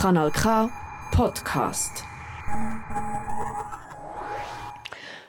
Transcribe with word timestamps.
Kanal 0.00 0.30
K 0.30 0.70
Podcast. 1.10 2.04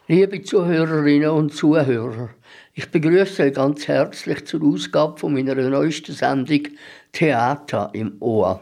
Liebe 0.07 0.43
Zuhörerinnen 0.43 1.31
und 1.31 1.55
Zuhörer, 1.55 2.29
ich 2.75 2.91
begrüße 2.91 3.45
Sie 3.45 3.51
ganz 3.51 3.87
herzlich 3.87 4.45
zur 4.45 4.61
Ausgabe 4.61 5.17
von 5.17 5.33
meiner 5.33 5.55
neuesten 5.55 6.13
Sendung 6.13 6.67
Theater 7.13 7.89
im 7.93 8.17
Ohr. 8.19 8.61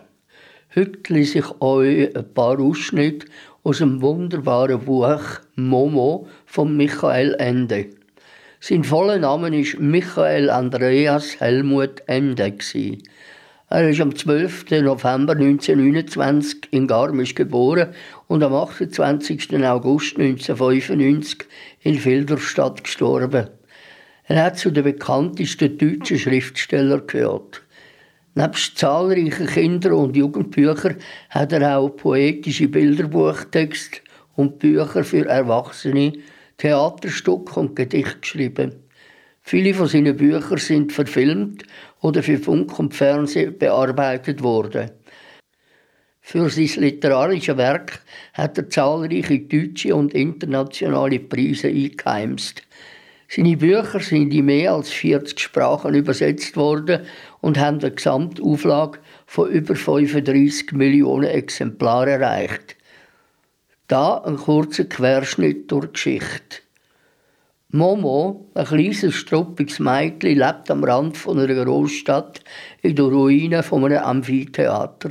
Heute 0.73 1.13
lese 1.13 1.39
ich 1.39 1.61
euch 1.61 2.15
ein 2.15 2.33
paar 2.33 2.57
Ausschnitte 2.57 3.27
aus 3.65 3.79
dem 3.79 4.01
wunderbaren 4.01 4.79
Buch 4.79 5.41
Momo 5.57 6.29
von 6.45 6.77
Michael 6.77 7.35
Ende. 7.37 7.87
Sein 8.61 8.85
voller 8.85 9.19
Name 9.19 9.59
ist 9.59 9.77
Michael 9.77 10.51
Andreas 10.51 11.41
Helmut 11.41 12.01
Ende. 12.07 12.53
Er 13.69 13.89
ist 13.89 13.99
am 13.99 14.15
12. 14.15 14.71
November 14.81 15.33
1929 15.33 16.69
in 16.71 16.87
Garmisch 16.87 17.35
geboren 17.35 17.89
und 18.27 18.41
am 18.41 18.53
28. 18.53 19.61
August 19.65 20.17
1995 20.17 21.39
in 21.81 21.95
Filderstadt 21.95 22.85
gestorben. 22.85 23.49
Er 24.23 24.43
hat 24.45 24.57
zu 24.57 24.71
den 24.71 24.85
bekanntesten 24.85 25.77
deutschen 25.77 26.17
Schriftstellern 26.17 27.07
gehört. 27.07 27.61
Nebst 28.35 28.77
zahlreichen 28.77 29.47
Kinder- 29.47 29.97
und 29.97 30.15
Jugendbüchern 30.15 30.95
hat 31.29 31.51
er 31.51 31.77
auch 31.77 31.89
poetische 31.89 32.69
Bilderbuchtexte 32.69 33.99
und 34.37 34.59
Bücher 34.59 35.03
für 35.03 35.25
Erwachsene, 35.25 36.13
Theaterstücke 36.55 37.59
und 37.59 37.75
Gedichte 37.75 38.19
geschrieben. 38.21 38.86
Viele 39.47 39.73
von 39.73 39.87
seinen 39.87 40.17
Büchern 40.17 40.57
sind 40.57 40.91
verfilmt 40.91 41.63
oder 42.01 42.21
für 42.21 42.37
Funk 42.37 42.77
und 42.79 42.93
Fernsehen 42.93 43.57
bearbeitet 43.57 44.43
worden. 44.43 44.91
Für 46.19 46.49
sein 46.49 46.69
literarisches 46.75 47.55
Werk 47.55 48.01
hat 48.33 48.57
er 48.57 48.69
zahlreiche 48.69 49.39
deutsche 49.39 49.95
und 49.95 50.13
internationale 50.13 51.19
Preise 51.19 51.69
eingeheimst. 51.69 52.63
Seine 53.29 53.55
Bücher 53.55 54.01
sind 54.01 54.33
in 54.33 54.47
mehr 54.47 54.73
als 54.73 54.89
40 54.89 55.39
Sprachen 55.39 55.93
übersetzt 55.93 56.57
worden 56.57 57.05
und 57.39 57.57
haben 57.57 57.79
eine 57.79 57.91
Gesamtauflage 57.91 58.99
von 59.27 59.49
über 59.49 59.77
35 59.77 60.73
Millionen 60.73 61.29
Exemplaren 61.29 62.21
erreicht. 62.21 62.75
Da 63.87 64.17
ein 64.17 64.35
kurzer 64.35 64.83
Querschnitt 64.83 65.71
durch 65.71 65.93
Geschichte. 65.93 66.66
Momo, 67.69 68.49
ein 68.53 68.65
kleines, 68.65 69.13
struppiges 69.13 69.79
Mädchen, 69.79 70.37
lebt 70.37 70.71
am 70.71 70.85
Rand 70.85 71.17
einer 71.27 71.65
Großstadt 71.65 72.39
in 72.81 72.95
der 72.95 73.05
Ruine 73.05 73.61
von 73.61 73.83
einem 73.83 74.01
Amphitheater. 74.01 75.09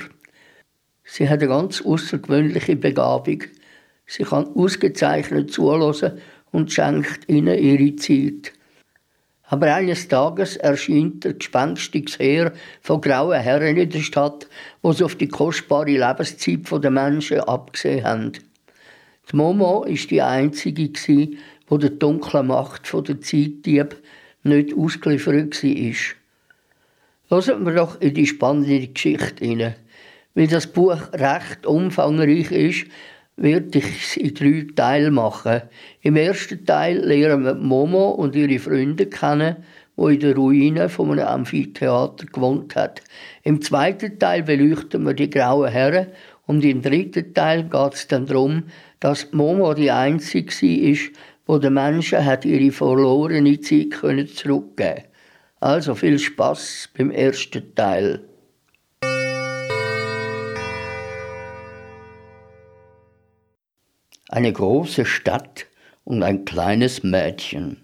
Sie 1.04 1.28
hat 1.28 1.40
eine 1.40 1.48
ganz 1.48 1.82
außergewöhnliche 1.82 2.76
Begabung. 2.76 3.42
Sie 4.06 4.22
kann 4.22 4.46
ausgezeichnet 4.54 5.52
zuhören 5.52 6.18
und 6.50 6.72
schenkt 6.72 7.28
ihnen 7.28 7.58
ihre 7.58 7.94
Zeit. 7.96 8.54
Aber 9.42 9.74
eines 9.74 10.08
Tages 10.08 10.56
erscheint 10.56 11.24
der 11.24 11.34
gespenstiges 11.34 12.18
Heer 12.18 12.54
von 12.80 13.02
grauen 13.02 13.38
Herren 13.38 13.76
in 13.76 13.90
der 13.90 14.00
Stadt, 14.00 14.48
wo 14.80 14.94
sie 14.94 15.04
auf 15.04 15.16
die 15.16 15.28
kostbare 15.28 15.90
Lebenszeit 15.90 16.82
der 16.82 16.90
Menschen 16.90 17.40
abgesehen 17.40 18.04
haben. 18.04 18.32
Die 19.30 19.36
Momo 19.36 19.84
ist 19.84 20.10
die 20.10 20.22
einzige, 20.22 20.92
die 21.70 21.78
der 21.78 21.90
dunklen 21.90 22.46
Macht 22.46 22.92
der 22.92 23.20
Zeitdieb 23.20 23.96
nicht 24.42 24.76
ausgeliefert 24.76 25.62
war. 25.62 25.94
Lassen 27.28 27.66
wir 27.66 27.74
doch 27.74 28.00
in 28.00 28.14
die 28.14 28.26
spannende 28.26 28.86
Geschichte 28.86 29.44
hinein. 29.44 29.74
Weil 30.34 30.46
das 30.46 30.66
Buch 30.66 31.12
recht 31.12 31.66
umfangreich 31.66 32.52
ist, 32.52 32.86
werde 33.36 33.78
ich 33.78 34.04
es 34.04 34.16
in 34.16 34.34
drei 34.34 34.66
Teile 34.74 35.10
machen. 35.10 35.62
Im 36.02 36.16
ersten 36.16 36.64
Teil 36.64 36.98
lernen 36.98 37.44
wir 37.44 37.54
Momo 37.54 38.10
und 38.10 38.36
ihre 38.36 38.58
Freunde 38.58 39.06
kennen, 39.06 39.56
die 39.96 40.14
in 40.14 40.20
der 40.20 40.36
Ruine 40.36 40.88
von 40.88 41.10
einem 41.10 41.26
Amphitheater 41.26 42.26
gewohnt 42.26 42.76
hat. 42.76 43.02
Im 43.42 43.60
zweiten 43.60 44.18
Teil 44.18 44.42
beleuchten 44.42 45.04
wir 45.04 45.14
die 45.14 45.30
grauen 45.30 45.70
Herren 45.70 46.08
und 46.46 46.64
im 46.64 46.80
dritten 46.80 47.34
Teil 47.34 47.64
geht 47.64 47.94
es 47.94 48.06
dann 48.06 48.26
darum, 48.26 48.64
dass 49.00 49.32
Momo 49.32 49.74
die 49.74 49.90
einzige 49.90 50.52
war, 50.52 51.10
wo 51.46 51.58
der 51.58 51.70
Menschen 51.70 52.24
hat 52.24 52.44
ihre 52.44 52.72
verlorene 52.72 53.60
Zeit 53.60 53.94
zurückgeben 53.94 54.76
können. 54.76 55.02
Also 55.60 55.94
viel 55.94 56.18
Spaß 56.18 56.90
beim 56.96 57.10
ersten 57.10 57.74
Teil. 57.74 58.24
eine 64.28 64.52
große 64.52 65.06
Stadt 65.06 65.66
und 66.04 66.22
ein 66.22 66.44
kleines 66.44 67.02
Mädchen. 67.02 67.82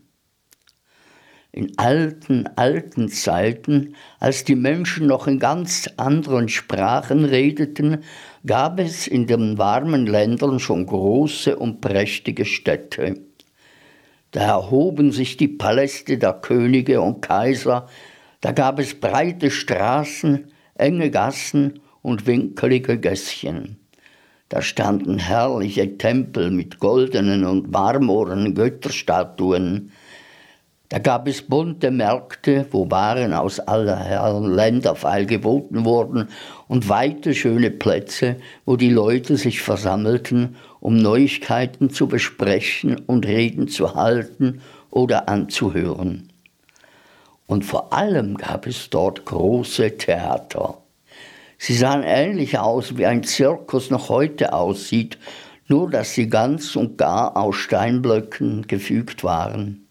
In 1.50 1.78
alten, 1.78 2.46
alten 2.56 3.08
Zeiten, 3.08 3.94
als 4.18 4.44
die 4.44 4.54
Menschen 4.54 5.06
noch 5.06 5.26
in 5.26 5.38
ganz 5.38 5.88
anderen 5.98 6.48
Sprachen 6.48 7.24
redeten, 7.24 8.02
gab 8.46 8.78
es 8.78 9.06
in 9.06 9.26
den 9.26 9.58
warmen 9.58 10.06
Ländern 10.06 10.60
schon 10.60 10.86
große 10.86 11.56
und 11.56 11.80
prächtige 11.82 12.46
Städte. 12.46 13.31
Da 14.32 14.40
erhoben 14.40 15.12
sich 15.12 15.36
die 15.36 15.48
Paläste 15.48 16.18
der 16.18 16.32
Könige 16.32 17.00
und 17.00 17.20
Kaiser, 17.20 17.86
da 18.40 18.52
gab 18.52 18.80
es 18.80 18.98
breite 18.98 19.50
Straßen, 19.50 20.50
enge 20.74 21.10
Gassen 21.10 21.80
und 22.00 22.26
winkelige 22.26 22.98
Gässchen. 22.98 23.76
Da 24.48 24.60
standen 24.60 25.18
herrliche 25.18 25.96
Tempel 25.96 26.50
mit 26.50 26.78
goldenen 26.78 27.44
und 27.44 27.70
marmornen 27.70 28.54
Götterstatuen. 28.54 29.92
Da 30.88 30.98
gab 30.98 31.28
es 31.28 31.42
bunte 31.42 31.90
Märkte, 31.90 32.66
wo 32.70 32.90
Waren 32.90 33.32
aus 33.32 33.60
aller 33.60 33.96
Herren 33.96 34.52
Länder 34.52 34.94
feilgeboten 34.94 35.84
wurden 35.84 36.28
und 36.68 36.88
weite 36.88 37.34
schöne 37.34 37.70
Plätze, 37.70 38.36
wo 38.66 38.76
die 38.76 38.90
Leute 38.90 39.36
sich 39.36 39.62
versammelten, 39.62 40.56
um 40.82 40.96
Neuigkeiten 40.96 41.90
zu 41.90 42.08
besprechen 42.08 43.00
und 43.06 43.24
Reden 43.24 43.68
zu 43.68 43.94
halten 43.94 44.60
oder 44.90 45.28
anzuhören. 45.28 46.28
Und 47.46 47.64
vor 47.64 47.92
allem 47.92 48.36
gab 48.36 48.66
es 48.66 48.90
dort 48.90 49.24
große 49.24 49.96
Theater. 49.96 50.78
Sie 51.56 51.74
sahen 51.74 52.02
ähnlich 52.02 52.58
aus, 52.58 52.98
wie 52.98 53.06
ein 53.06 53.22
Zirkus 53.22 53.90
noch 53.90 54.08
heute 54.08 54.52
aussieht, 54.52 55.18
nur 55.68 55.88
dass 55.88 56.14
sie 56.14 56.28
ganz 56.28 56.74
und 56.74 56.98
gar 56.98 57.36
aus 57.36 57.54
Steinblöcken 57.54 58.66
gefügt 58.66 59.22
waren. 59.22 59.86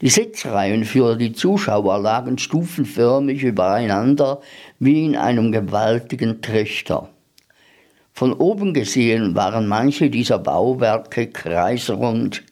Die 0.00 0.08
Sitzreihen 0.08 0.86
für 0.86 1.16
die 1.16 1.34
Zuschauer 1.34 1.98
lagen 1.98 2.38
stufenförmig 2.38 3.44
übereinander 3.44 4.40
wie 4.78 5.04
in 5.04 5.14
einem 5.14 5.52
gewaltigen 5.52 6.40
Trichter. 6.40 7.10
Von 8.12 8.34
oben 8.34 8.74
gesehen 8.74 9.34
waren 9.34 9.66
manche 9.66 10.10
dieser 10.10 10.38
Bauwerke 10.38 11.28
kreisrund, 11.28 12.44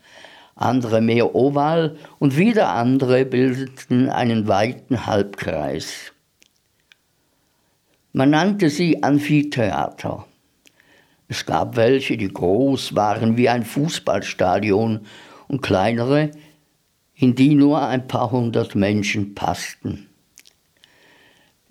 andere 0.54 1.00
mehr 1.00 1.34
oval 1.34 1.96
und 2.18 2.36
wieder 2.36 2.70
andere 2.70 3.24
bildeten 3.24 4.08
einen 4.10 4.48
weiten 4.48 5.06
Halbkreis. 5.06 6.12
Man 8.12 8.30
nannte 8.30 8.70
sie 8.70 9.02
Amphitheater. 9.02 10.26
Es 11.28 11.46
gab 11.46 11.76
welche, 11.76 12.16
die 12.16 12.28
groß 12.28 12.96
waren 12.96 13.36
wie 13.36 13.48
ein 13.48 13.64
Fußballstadion 13.64 15.06
und 15.46 15.62
kleinere, 15.62 16.32
in 17.14 17.34
die 17.34 17.54
nur 17.54 17.86
ein 17.86 18.08
paar 18.08 18.32
hundert 18.32 18.74
Menschen 18.74 19.34
passten. 19.34 20.09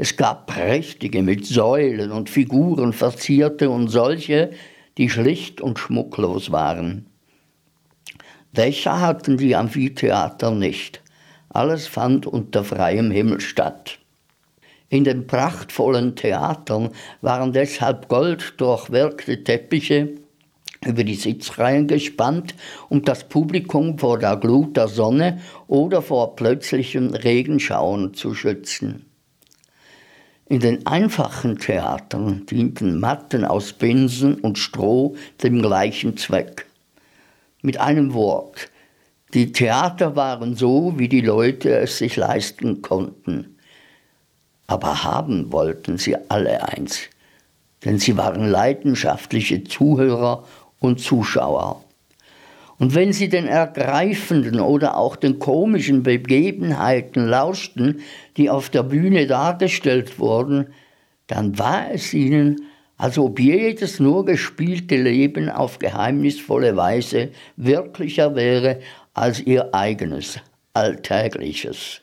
Es 0.01 0.15
gab 0.15 0.47
prächtige 0.47 1.21
mit 1.23 1.45
Säulen 1.45 2.13
und 2.13 2.29
Figuren 2.29 2.93
verzierte 2.93 3.69
und 3.69 3.89
solche, 3.89 4.51
die 4.97 5.09
schlicht 5.09 5.59
und 5.59 5.77
schmucklos 5.77 6.53
waren. 6.53 7.07
Dächer 8.53 9.01
hatten 9.01 9.35
die 9.35 9.57
Amphitheater 9.57 10.51
nicht. 10.51 11.01
Alles 11.49 11.87
fand 11.87 12.25
unter 12.25 12.63
freiem 12.63 13.11
Himmel 13.11 13.41
statt. 13.41 13.99
In 14.87 15.03
den 15.03 15.27
prachtvollen 15.27 16.15
Theatern 16.15 16.91
waren 17.19 17.51
deshalb 17.51 18.07
golddurchwirkte 18.07 19.43
Teppiche 19.43 20.13
über 20.85 21.03
die 21.03 21.15
Sitzreihen 21.15 21.87
gespannt, 21.87 22.55
um 22.87 23.03
das 23.03 23.27
Publikum 23.27 23.99
vor 23.99 24.17
der 24.17 24.37
Glut 24.37 24.77
der 24.77 24.87
Sonne 24.87 25.41
oder 25.67 26.01
vor 26.01 26.37
plötzlichen 26.37 27.13
Regenschauen 27.13 28.13
zu 28.13 28.33
schützen. 28.33 29.08
In 30.49 30.59
den 30.59 30.85
einfachen 30.85 31.57
Theatern 31.57 32.45
dienten 32.47 32.99
Matten 32.99 33.45
aus 33.45 33.71
Binsen 33.71 34.35
und 34.35 34.57
Stroh 34.57 35.15
dem 35.41 35.61
gleichen 35.61 36.17
Zweck. 36.17 36.65
Mit 37.61 37.79
einem 37.79 38.13
Wort, 38.13 38.69
die 39.33 39.51
Theater 39.51 40.15
waren 40.15 40.55
so, 40.55 40.93
wie 40.97 41.07
die 41.07 41.21
Leute 41.21 41.69
es 41.77 41.99
sich 41.99 42.15
leisten 42.15 42.81
konnten 42.81 43.55
aber 44.69 45.03
haben 45.03 45.51
wollten 45.51 45.97
sie 45.97 46.15
alle 46.29 46.63
eins, 46.63 46.99
denn 47.83 47.97
sie 47.97 48.17
waren 48.17 48.47
leidenschaftliche 48.47 49.63
Zuhörer 49.63 50.45
und 50.79 50.99
Zuschauer. 50.99 51.83
Und 52.79 52.95
wenn 52.95 53.11
sie 53.11 53.27
den 53.27 53.45
ergreifenden 53.45 54.61
oder 54.61 54.97
auch 54.97 55.17
den 55.17 55.37
komischen 55.37 56.01
Begebenheiten 56.01 57.27
lauschten, 57.27 57.99
die 58.37 58.49
auf 58.49 58.69
der 58.69 58.83
Bühne 58.83 59.27
dargestellt 59.27 60.17
wurden, 60.17 60.67
dann 61.27 61.59
war 61.59 61.91
es 61.91 62.13
ihnen, 62.13 62.61
als 62.97 63.17
ob 63.17 63.39
jedes 63.39 63.99
nur 63.99 64.25
gespielte 64.25 64.95
Leben 64.95 65.49
auf 65.49 65.79
geheimnisvolle 65.79 66.75
Weise 66.75 67.29
wirklicher 67.57 68.35
wäre 68.35 68.79
als 69.13 69.41
ihr 69.41 69.75
eigenes, 69.75 70.39
alltägliches. 70.73 72.01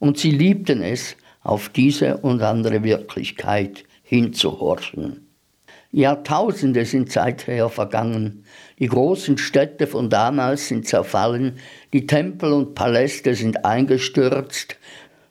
Und 0.00 0.18
sie 0.18 0.32
liebten 0.32 0.82
es, 0.82 1.16
auf 1.42 1.68
diese 1.68 2.18
und 2.18 2.42
andere 2.42 2.82
Wirklichkeit 2.82 3.84
hinzuhorchen. 4.02 5.27
Jahrtausende 5.90 6.84
sind 6.84 7.10
seither 7.10 7.70
vergangen. 7.70 8.44
Die 8.78 8.88
großen 8.88 9.38
Städte 9.38 9.86
von 9.86 10.10
damals 10.10 10.68
sind 10.68 10.86
zerfallen, 10.86 11.54
die 11.94 12.06
Tempel 12.06 12.52
und 12.52 12.74
Paläste 12.74 13.34
sind 13.34 13.64
eingestürzt, 13.64 14.76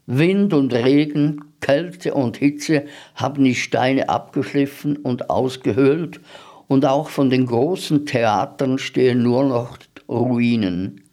Wind 0.07 0.54
und 0.54 0.74
Regen, 0.74 1.42
Kälte 1.59 2.13
und 2.13 2.38
Hitze 2.38 2.86
haben 3.13 3.44
die 3.44 3.56
Steine 3.56 4.09
abgeschliffen 4.09 4.98
und 4.98 5.30
ausgehöhlt, 5.30 6.21
und 6.68 6.86
auch 6.86 7.10
von 7.10 7.30
den 7.30 7.45
großen 7.45 8.06
Theatern 8.06 8.77
stehen 8.77 9.24
nur 9.24 9.44
noch 9.44 9.77
Ruinen. 10.10 11.03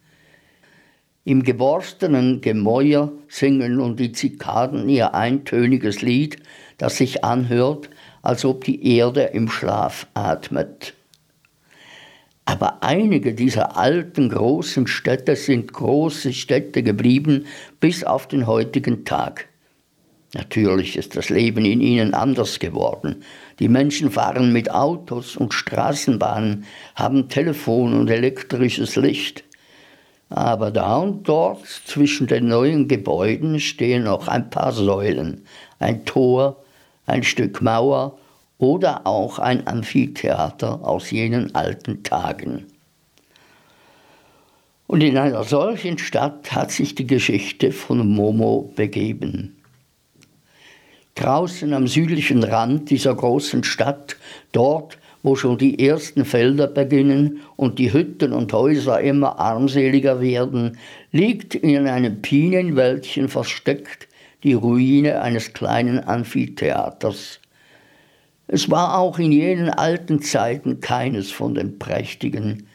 Im 1.23 1.43
geborstenen 1.43 2.41
Gemäuer 2.41 3.11
singen 3.27 3.77
nun 3.77 3.95
die 3.95 4.11
Zikaden 4.11 4.87
ihr 4.89 5.15
eintöniges 5.15 6.01
Lied, 6.01 6.37
das 6.77 6.97
sich 6.97 7.23
anhört, 7.23 7.89
als 8.25 8.43
ob 8.43 8.63
die 8.63 8.97
Erde 8.97 9.21
im 9.33 9.49
Schlaf 9.49 10.07
atmet. 10.13 10.93
Aber 12.45 12.83
einige 12.83 13.33
dieser 13.33 13.77
alten 13.77 14.29
großen 14.29 14.87
Städte 14.87 15.35
sind 15.35 15.73
große 15.73 16.33
Städte 16.33 16.83
geblieben 16.83 17.45
bis 17.79 18.03
auf 18.03 18.27
den 18.27 18.45
heutigen 18.45 19.05
Tag. 19.05 19.47
Natürlich 20.33 20.97
ist 20.97 21.15
das 21.15 21.29
Leben 21.29 21.65
in 21.65 21.81
ihnen 21.81 22.13
anders 22.13 22.59
geworden. 22.59 23.23
Die 23.59 23.69
Menschen 23.69 24.11
fahren 24.11 24.51
mit 24.51 24.69
Autos 24.69 25.37
und 25.37 25.53
Straßenbahnen, 25.53 26.65
haben 26.95 27.29
Telefon 27.29 27.93
und 27.93 28.09
elektrisches 28.09 28.95
Licht. 28.95 29.43
Aber 30.29 30.71
da 30.71 30.97
und 30.97 31.27
dort 31.27 31.65
zwischen 31.65 32.27
den 32.27 32.47
neuen 32.47 32.87
Gebäuden 32.87 33.59
stehen 33.59 34.03
noch 34.03 34.27
ein 34.27 34.49
paar 34.49 34.71
Säulen, 34.71 35.45
ein 35.79 36.03
Tor, 36.05 36.64
ein 37.05 37.23
Stück 37.23 37.61
Mauer 37.61 38.17
oder 38.57 39.05
auch 39.05 39.39
ein 39.39 39.67
Amphitheater 39.67 40.85
aus 40.87 41.11
jenen 41.11 41.53
alten 41.55 42.03
Tagen. 42.03 42.65
Und 44.87 45.01
in 45.01 45.17
einer 45.17 45.43
solchen 45.43 45.97
Stadt 45.97 46.51
hat 46.51 46.71
sich 46.71 46.95
die 46.95 47.07
Geschichte 47.07 47.71
von 47.71 48.07
Momo 48.07 48.71
begeben. 48.75 49.55
Draußen 51.15 51.73
am 51.73 51.87
südlichen 51.87 52.43
Rand 52.43 52.89
dieser 52.89 53.15
großen 53.15 53.63
Stadt, 53.63 54.17
dort 54.51 54.97
wo 55.25 55.35
schon 55.35 55.57
die 55.57 55.83
ersten 55.83 56.23
Felder 56.23 56.67
beginnen 56.67 57.41
und 57.55 57.79
die 57.79 57.91
Hütten 57.91 58.31
und 58.31 58.53
Häuser 58.53 59.01
immer 59.01 59.39
armseliger 59.39 60.21
werden, 60.21 60.77
liegt 61.11 61.55
in 61.55 61.87
einem 61.87 62.21
Pinienwäldchen 62.21 63.27
versteckt 63.27 64.07
die 64.45 64.53
Ruine 64.53 65.21
eines 65.21 65.53
kleinen 65.53 66.07
Amphitheaters. 66.07 67.39
Es 68.47 68.69
war 68.69 68.99
auch 68.99 69.17
in 69.17 69.31
jenen 69.31 69.71
alten 69.71 70.21
Zeiten 70.21 70.81
keines 70.81 71.31
von 71.31 71.55
den 71.55 71.79
prächtigen. 71.79 72.67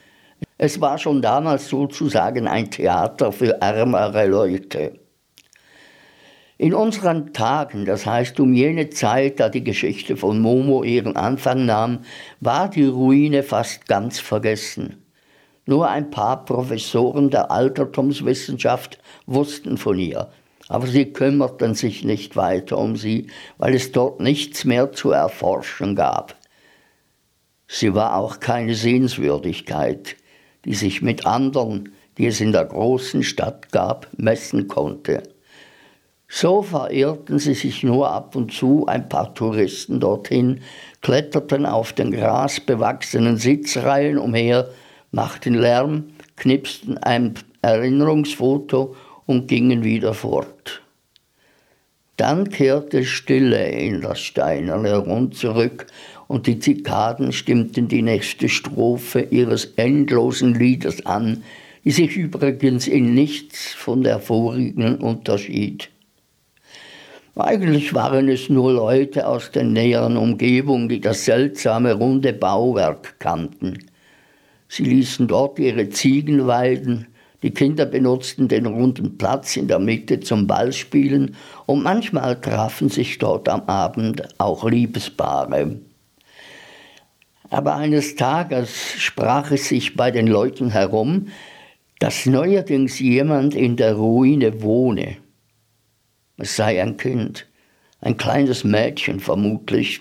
Es 0.58 0.80
war 0.80 0.98
schon 0.98 1.22
damals 1.22 1.68
sozusagen 1.68 2.48
ein 2.48 2.72
Theater 2.72 3.30
für 3.30 3.60
ärmere 3.60 4.26
Leute. 4.26 4.98
In 6.58 6.74
unseren 6.74 7.32
Tagen, 7.32 7.84
das 7.84 8.04
heißt 8.04 8.40
um 8.40 8.52
jene 8.52 8.90
Zeit, 8.90 9.38
da 9.38 9.48
die 9.48 9.62
Geschichte 9.62 10.16
von 10.16 10.40
Momo 10.40 10.82
ihren 10.82 11.14
Anfang 11.14 11.66
nahm, 11.66 12.00
war 12.40 12.68
die 12.68 12.84
Ruine 12.84 13.44
fast 13.44 13.86
ganz 13.86 14.18
vergessen. 14.18 15.04
Nur 15.66 15.88
ein 15.88 16.10
paar 16.10 16.44
Professoren 16.44 17.30
der 17.30 17.52
Altertumswissenschaft 17.52 18.98
wussten 19.26 19.78
von 19.78 20.00
ihr, 20.00 20.30
aber 20.70 20.86
sie 20.86 21.06
kümmerten 21.06 21.74
sich 21.74 22.04
nicht 22.04 22.36
weiter 22.36 22.78
um 22.78 22.94
sie, 22.94 23.26
weil 23.58 23.74
es 23.74 23.90
dort 23.90 24.20
nichts 24.20 24.64
mehr 24.64 24.92
zu 24.92 25.10
erforschen 25.10 25.96
gab. 25.96 26.36
Sie 27.66 27.92
war 27.92 28.14
auch 28.14 28.38
keine 28.38 28.76
Sehenswürdigkeit, 28.76 30.14
die 30.64 30.74
sich 30.74 31.02
mit 31.02 31.26
anderen, 31.26 31.90
die 32.18 32.26
es 32.26 32.40
in 32.40 32.52
der 32.52 32.66
großen 32.66 33.24
Stadt 33.24 33.72
gab, 33.72 34.06
messen 34.16 34.68
konnte. 34.68 35.24
So 36.28 36.62
verirrten 36.62 37.40
sie 37.40 37.54
sich 37.54 37.82
nur 37.82 38.08
ab 38.08 38.36
und 38.36 38.52
zu 38.52 38.86
ein 38.86 39.08
paar 39.08 39.34
Touristen 39.34 39.98
dorthin, 39.98 40.60
kletterten 41.00 41.66
auf 41.66 41.92
den 41.92 42.12
grasbewachsenen 42.12 43.38
Sitzreihen 43.38 44.18
umher, 44.18 44.70
machten 45.10 45.54
Lärm, 45.54 46.10
knipsten 46.36 46.96
ein 46.96 47.34
Erinnerungsfoto 47.60 48.94
und 49.30 49.46
gingen 49.46 49.84
wieder 49.84 50.12
fort. 50.12 50.82
Dann 52.16 52.50
kehrte 52.50 53.04
Stille 53.04 53.70
in 53.70 54.00
das 54.00 54.18
steinerne 54.18 54.96
Rund 54.96 55.36
zurück 55.36 55.86
und 56.26 56.48
die 56.48 56.58
Zikaden 56.58 57.32
stimmten 57.32 57.86
die 57.86 58.02
nächste 58.02 58.48
Strophe 58.48 59.20
ihres 59.20 59.66
endlosen 59.76 60.54
Liedes 60.54 61.06
an, 61.06 61.44
die 61.84 61.92
sich 61.92 62.16
übrigens 62.16 62.88
in 62.88 63.14
nichts 63.14 63.72
von 63.72 64.02
der 64.02 64.18
vorigen 64.18 64.96
unterschied. 64.96 65.90
Eigentlich 67.36 67.94
waren 67.94 68.28
es 68.28 68.48
nur 68.48 68.72
Leute 68.72 69.28
aus 69.28 69.52
der 69.52 69.62
näheren 69.62 70.16
Umgebung, 70.16 70.88
die 70.88 71.00
das 71.00 71.24
seltsame 71.24 71.92
runde 71.92 72.32
Bauwerk 72.32 73.20
kannten. 73.20 73.78
Sie 74.66 74.82
ließen 74.82 75.28
dort 75.28 75.60
ihre 75.60 75.88
Ziegen 75.88 76.48
weiden, 76.48 77.06
die 77.42 77.52
Kinder 77.52 77.86
benutzten 77.86 78.48
den 78.48 78.66
runden 78.66 79.18
Platz 79.18 79.56
in 79.56 79.68
der 79.68 79.78
Mitte 79.78 80.20
zum 80.20 80.46
Ballspielen 80.46 81.36
und 81.66 81.82
manchmal 81.82 82.40
trafen 82.40 82.88
sich 82.88 83.18
dort 83.18 83.48
am 83.48 83.62
Abend 83.62 84.22
auch 84.38 84.68
Liebespaare. 84.68 85.78
Aber 87.48 87.76
eines 87.76 88.14
Tages 88.16 88.94
sprach 88.98 89.50
es 89.50 89.68
sich 89.68 89.96
bei 89.96 90.10
den 90.10 90.26
Leuten 90.26 90.70
herum, 90.70 91.28
dass 91.98 92.26
neuerdings 92.26 92.98
jemand 92.98 93.54
in 93.54 93.76
der 93.76 93.94
Ruine 93.94 94.62
wohne 94.62 95.16
es 96.40 96.56
sei 96.56 96.82
ein 96.82 96.96
Kind, 96.96 97.46
ein 98.00 98.16
kleines 98.16 98.64
Mädchen 98.64 99.20
vermutlich. 99.20 100.00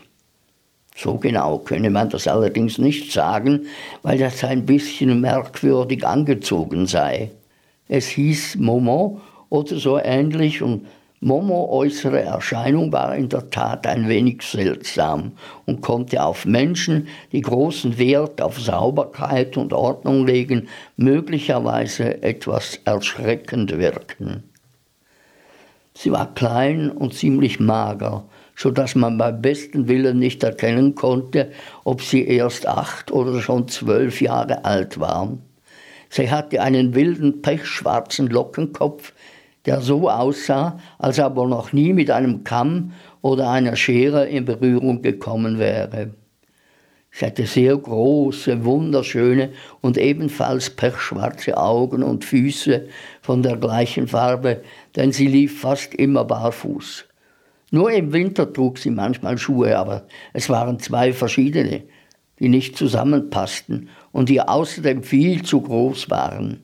So 1.01 1.13
genau 1.13 1.60
könne 1.60 1.89
man 1.89 2.10
das 2.10 2.27
allerdings 2.27 2.77
nicht 2.77 3.13
sagen, 3.13 3.68
weil 4.01 4.18
das 4.18 4.44
ein 4.44 4.65
bisschen 4.65 5.22
merkwürdig 5.22 6.06
angezogen 6.06 6.88
sei. 6.88 7.32
Es 7.88 8.08
hieß 8.08 8.58
Momo 8.58 9.22
oder 9.48 9.77
so 9.77 9.98
ähnlich 9.98 10.62
und 10.62 10.86
Momo 11.22 11.70
äußere 11.72 12.22
Erscheinung 12.22 12.91
war 12.91 13.15
in 13.15 13.29
der 13.29 13.50
Tat 13.50 13.88
ein 13.88 14.10
wenig 14.10 14.41
seltsam 14.41 15.32
und 15.65 15.82
konnte 15.82 16.22
auf 16.22 16.46
Menschen, 16.46 17.08
die 17.32 17.41
großen 17.41 17.98
Wert 17.98 18.41
auf 18.41 18.60
Sauberkeit 18.60 19.56
und 19.56 19.72
Ordnung 19.72 20.27
legen, 20.27 20.68
möglicherweise 20.98 22.22
etwas 22.24 22.77
erschreckend 22.84 23.77
wirken. 23.77 24.44
Sie 25.94 26.12
war 26.12 26.34
klein 26.34 26.89
und 26.89 27.13
ziemlich 27.13 27.62
mager, 27.62 28.25
so 28.60 28.72
dass 28.72 28.94
man 28.94 29.18
beim 29.18 29.42
besten 29.42 29.88
Willen 29.88 30.20
nicht 30.20 30.44
erkennen 30.44 30.94
konnte, 30.94 31.50
ob 31.86 32.01
sie 32.01 32.28
erst 32.28 32.68
acht 32.68 33.10
oder 33.10 33.42
schon 33.42 33.70
zwölf 33.70 34.20
Jahre 34.20 34.66
alt 34.66 35.00
war. 35.00 35.38
Sie 36.10 36.30
hatte 36.30 36.62
einen 36.62 36.94
wilden, 36.94 37.42
pechschwarzen 37.42 38.28
Lockenkopf, 38.28 39.13
der 39.66 39.80
so 39.80 40.10
aussah, 40.10 40.78
als 40.98 41.20
er 41.20 41.30
noch 41.30 41.72
nie 41.72 41.94
mit 41.94 42.12
einem 42.12 42.44
Kamm 42.44 42.92
oder 43.22 43.50
einer 43.50 43.78
Schere 43.78 44.28
in 44.28 44.44
Berührung 44.44 45.01
gekommen 45.01 45.58
wäre. 45.58 46.10
Sie 47.12 47.25
hatte 47.25 47.46
sehr 47.46 47.78
große, 47.78 48.66
wunderschöne 48.66 49.51
und 49.80 49.98
ebenfalls 49.98 50.70
pechschwarze 50.70 51.58
Augen 51.58 52.04
und 52.04 52.25
Füße 52.25 52.89
von 53.22 53.42
der 53.42 53.56
gleichen 53.56 54.10
Farbe, 54.10 54.63
denn 54.98 55.13
sie 55.13 55.28
lief 55.28 55.62
fast 55.62 55.94
immer 55.94 56.25
barfuß. 56.25 57.09
Nur 57.72 57.92
im 57.92 58.14
Winter 58.14 58.52
trug 58.52 58.78
sie 58.80 58.90
manchmal 58.90 59.38
Schuhe, 59.38 59.78
aber 59.78 60.08
es 60.34 60.50
waren 60.50 60.80
zwei 60.80 61.14
verschiedene, 61.14 61.84
die 62.40 62.50
nicht 62.50 62.78
zusammenpassten 62.78 63.90
und 64.12 64.30
die 64.30 64.42
außerdem 64.42 65.04
viel 65.04 65.44
zu 65.44 65.62
groß 65.62 66.10
waren. 66.10 66.62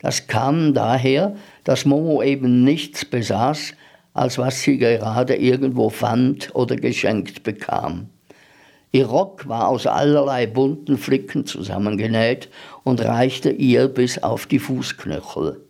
Das 0.00 0.26
kam 0.26 0.74
daher, 0.74 1.36
dass 1.62 1.84
Momo 1.86 2.22
eben 2.22 2.64
nichts 2.64 3.04
besaß, 3.04 3.74
als 4.12 4.38
was 4.38 4.60
sie 4.60 4.78
gerade 4.78 5.36
irgendwo 5.36 5.88
fand 5.88 6.54
oder 6.54 6.76
geschenkt 6.76 7.42
bekam. 7.42 8.10
Ihr 8.92 9.06
Rock 9.06 9.48
war 9.48 9.68
aus 9.68 9.86
allerlei 9.86 10.46
bunten 10.46 10.98
Flicken 10.98 11.46
zusammengenäht 11.46 12.48
und 12.84 13.04
reichte 13.04 13.50
ihr 13.50 13.88
bis 13.88 14.22
auf 14.22 14.46
die 14.46 14.60
Fußknöchel. 14.60 15.60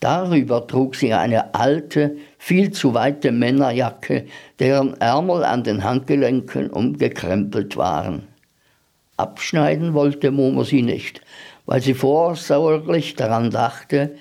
Darüber 0.00 0.66
trug 0.66 0.96
sie 0.96 1.12
eine 1.12 1.54
alte, 1.54 2.16
viel 2.38 2.70
zu 2.70 2.94
weite 2.94 3.32
Männerjacke, 3.32 4.24
deren 4.58 4.98
Ärmel 4.98 5.44
an 5.44 5.62
den 5.62 5.84
Handgelenken 5.84 6.70
umgekrempelt 6.70 7.76
waren. 7.76 8.22
Abschneiden 9.18 9.92
wollte 9.92 10.30
Momo 10.30 10.64
sie 10.64 10.80
nicht, 10.80 11.20
weil 11.66 11.82
sie 11.82 11.92
vorsorglich 11.92 13.14
daran 13.14 13.50
dachte, 13.50 14.16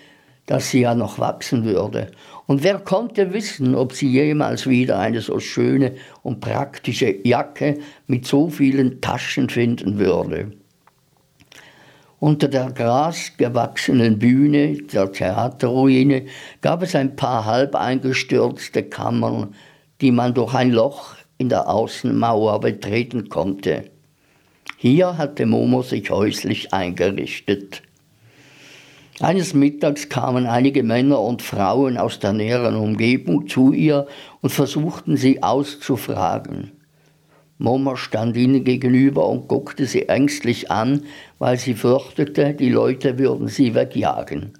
dass 0.45 0.71
sie 0.71 0.81
ja 0.81 0.95
noch 0.95 1.19
wachsen 1.19 1.63
würde. 1.63 2.11
Und 2.45 2.63
wer 2.63 2.79
konnte 2.79 3.33
wissen, 3.33 3.75
ob 3.75 3.93
sie 3.93 4.09
jemals 4.09 4.67
wieder 4.67 4.99
eine 4.99 5.21
so 5.21 5.39
schöne 5.39 5.93
und 6.23 6.41
praktische 6.41 7.25
Jacke 7.25 7.77
mit 8.07 8.25
so 8.25 8.49
vielen 8.49 8.99
Taschen 8.99 9.47
finden 9.47 9.97
würde. 9.99 10.51
Unter 12.19 12.49
der 12.49 12.71
grasgewachsenen 12.71 14.19
Bühne 14.19 14.73
der 14.73 15.11
Theaterruine 15.11 16.25
gab 16.59 16.83
es 16.83 16.93
ein 16.93 17.15
paar 17.15 17.45
halb 17.45 17.75
eingestürzte 17.75 18.83
Kammern, 18.83 19.55
die 20.01 20.11
man 20.11 20.33
durch 20.33 20.53
ein 20.53 20.71
Loch 20.71 21.15
in 21.37 21.47
der 21.47 21.69
Außenmauer 21.69 22.59
betreten 22.59 23.29
konnte. 23.29 23.85
Hier 24.75 25.17
hatte 25.17 25.45
Momo 25.45 25.81
sich 25.81 26.09
häuslich 26.09 26.73
eingerichtet. 26.73 27.83
Eines 29.21 29.53
Mittags 29.53 30.09
kamen 30.09 30.45
einige 30.45 30.83
Männer 30.83 31.21
und 31.21 31.41
Frauen 31.41 31.97
aus 31.97 32.19
der 32.19 32.33
näheren 32.33 32.75
Umgebung 32.75 33.47
zu 33.47 33.71
ihr 33.71 34.07
und 34.41 34.49
versuchten 34.49 35.15
sie 35.15 35.41
auszufragen. 35.41 36.71
Mama 37.61 37.97
stand 37.97 38.37
ihnen 38.37 38.63
gegenüber 38.63 39.27
und 39.27 39.49
guckte 39.49 39.85
sie 39.85 40.07
ängstlich 40.07 40.71
an, 40.71 41.03
weil 41.39 41.57
sie 41.57 41.73
fürchtete, 41.73 42.53
die 42.53 42.69
Leute 42.69 43.19
würden 43.19 43.49
sie 43.49 43.75
wegjagen. 43.75 44.53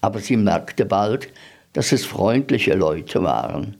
Aber 0.00 0.20
sie 0.20 0.36
merkte 0.36 0.84
bald, 0.84 1.28
dass 1.72 1.90
es 1.90 2.04
freundliche 2.04 2.74
Leute 2.74 3.24
waren. 3.24 3.76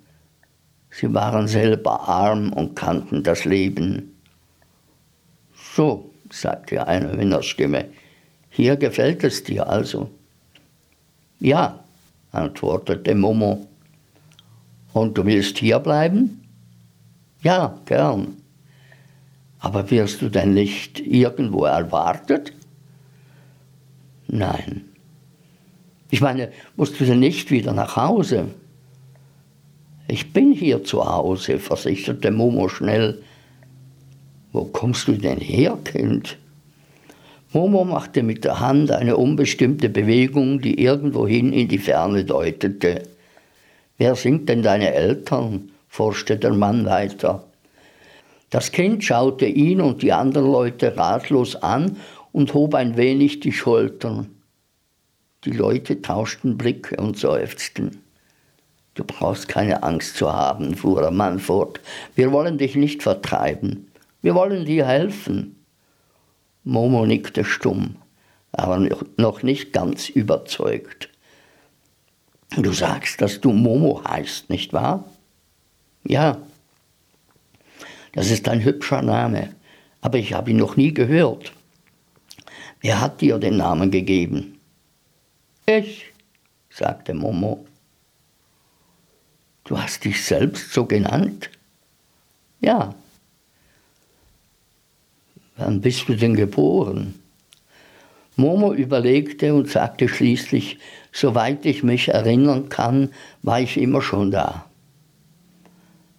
Sie 0.90 1.14
waren 1.14 1.46
selber 1.46 2.08
arm 2.08 2.52
und 2.52 2.74
kannten 2.74 3.22
das 3.22 3.44
Leben. 3.44 4.16
So, 5.54 6.10
sagte 6.28 6.84
eine 6.88 7.14
Männerstimme, 7.14 7.84
hier 8.50 8.76
gefällt 8.76 9.22
es 9.22 9.44
dir 9.44 9.68
also. 9.68 10.10
Ja, 11.38 11.78
antwortete 12.32 13.14
Momo. 13.14 13.68
Und 14.92 15.16
du 15.16 15.24
willst 15.24 15.58
hier 15.58 15.78
bleiben? 15.78 16.41
Ja, 17.42 17.78
gern. 17.86 18.36
Aber 19.58 19.90
wirst 19.90 20.22
du 20.22 20.28
denn 20.28 20.54
nicht 20.54 21.00
irgendwo 21.00 21.64
erwartet? 21.64 22.52
Nein. 24.28 24.84
Ich 26.10 26.20
meine, 26.20 26.50
musst 26.76 27.00
du 27.00 27.04
denn 27.04 27.20
nicht 27.20 27.50
wieder 27.50 27.72
nach 27.72 27.96
Hause? 27.96 28.48
Ich 30.08 30.32
bin 30.32 30.52
hier 30.52 30.84
zu 30.84 31.04
Hause, 31.04 31.58
versicherte 31.58 32.30
Momo 32.30 32.68
schnell. 32.68 33.22
Wo 34.52 34.64
kommst 34.64 35.08
du 35.08 35.12
denn 35.12 35.38
her, 35.38 35.78
Kind? 35.84 36.38
Momo 37.52 37.84
machte 37.84 38.22
mit 38.22 38.44
der 38.44 38.60
Hand 38.60 38.90
eine 38.90 39.16
unbestimmte 39.16 39.88
Bewegung, 39.88 40.60
die 40.60 40.82
irgendwohin 40.82 41.52
in 41.52 41.68
die 41.68 41.78
Ferne 41.78 42.24
deutete. 42.24 43.02
Wer 43.98 44.14
sind 44.14 44.48
denn 44.48 44.62
deine 44.62 44.92
Eltern? 44.92 45.71
Forschte 45.92 46.38
der 46.38 46.54
Mann 46.54 46.86
weiter. 46.86 47.44
Das 48.48 48.72
Kind 48.72 49.04
schaute 49.04 49.44
ihn 49.44 49.82
und 49.82 50.00
die 50.00 50.14
anderen 50.14 50.50
Leute 50.50 50.96
ratlos 50.96 51.54
an 51.54 51.98
und 52.32 52.54
hob 52.54 52.74
ein 52.74 52.96
wenig 52.96 53.40
die 53.40 53.52
Schultern. 53.52 54.30
Die 55.44 55.50
Leute 55.50 56.00
tauschten 56.00 56.56
Blicke 56.56 56.96
und 56.96 57.18
seufzten. 57.18 58.00
Du 58.94 59.04
brauchst 59.04 59.48
keine 59.48 59.82
Angst 59.82 60.16
zu 60.16 60.32
haben, 60.32 60.76
fuhr 60.76 61.02
der 61.02 61.10
Mann 61.10 61.38
fort. 61.38 61.78
Wir 62.14 62.32
wollen 62.32 62.56
dich 62.56 62.74
nicht 62.74 63.02
vertreiben. 63.02 63.92
Wir 64.22 64.34
wollen 64.34 64.64
dir 64.64 64.86
helfen. 64.86 65.62
Momo 66.64 67.04
nickte 67.04 67.44
stumm, 67.44 67.96
aber 68.52 68.88
noch 69.18 69.42
nicht 69.42 69.74
ganz 69.74 70.08
überzeugt. 70.08 71.10
Du 72.56 72.72
sagst, 72.72 73.20
dass 73.20 73.42
du 73.42 73.52
Momo 73.52 74.02
heißt, 74.08 74.48
nicht 74.48 74.72
wahr? 74.72 75.04
Ja. 76.04 76.38
Das 78.12 78.30
ist 78.30 78.48
ein 78.48 78.62
hübscher 78.62 79.02
Name, 79.02 79.54
aber 80.00 80.18
ich 80.18 80.34
habe 80.34 80.50
ihn 80.50 80.58
noch 80.58 80.76
nie 80.76 80.92
gehört. 80.92 81.52
Wer 82.80 83.00
hat 83.00 83.20
dir 83.20 83.38
den 83.38 83.56
Namen 83.56 83.90
gegeben? 83.90 84.58
Ich, 85.66 86.12
sagte 86.70 87.14
Momo. 87.14 87.64
Du 89.64 89.78
hast 89.78 90.04
dich 90.04 90.24
selbst 90.24 90.72
so 90.72 90.84
genannt? 90.84 91.48
Ja. 92.60 92.94
Wann 95.56 95.80
bist 95.80 96.08
du 96.08 96.16
denn 96.16 96.34
geboren? 96.34 97.14
Momo 98.36 98.72
überlegte 98.72 99.54
und 99.54 99.68
sagte 99.68 100.08
schließlich, 100.08 100.78
soweit 101.12 101.64
ich 101.64 101.82
mich 101.82 102.08
erinnern 102.08 102.68
kann, 102.68 103.10
war 103.42 103.60
ich 103.60 103.76
immer 103.76 104.02
schon 104.02 104.30
da. 104.30 104.66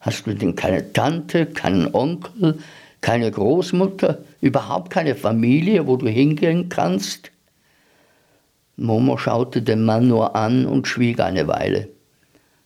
Hast 0.03 0.27
du 0.27 0.35
denn 0.35 0.53
keine 0.55 0.91
Tante, 0.91 1.45
keinen 1.45 1.95
Onkel, 1.95 2.59
keine 2.99 3.31
Großmutter, 3.31 4.17
überhaupt 4.41 4.89
keine 4.89 5.15
Familie, 5.15 5.87
wo 5.87 5.95
du 5.95 6.09
hingehen 6.09 6.67
kannst? 6.67 7.31
Momo 8.75 9.17
schaute 9.17 9.61
den 9.61 9.85
Mann 9.85 10.09
nur 10.09 10.35
an 10.35 10.65
und 10.65 10.89
schwieg 10.89 11.21
eine 11.21 11.47
Weile. 11.47 11.87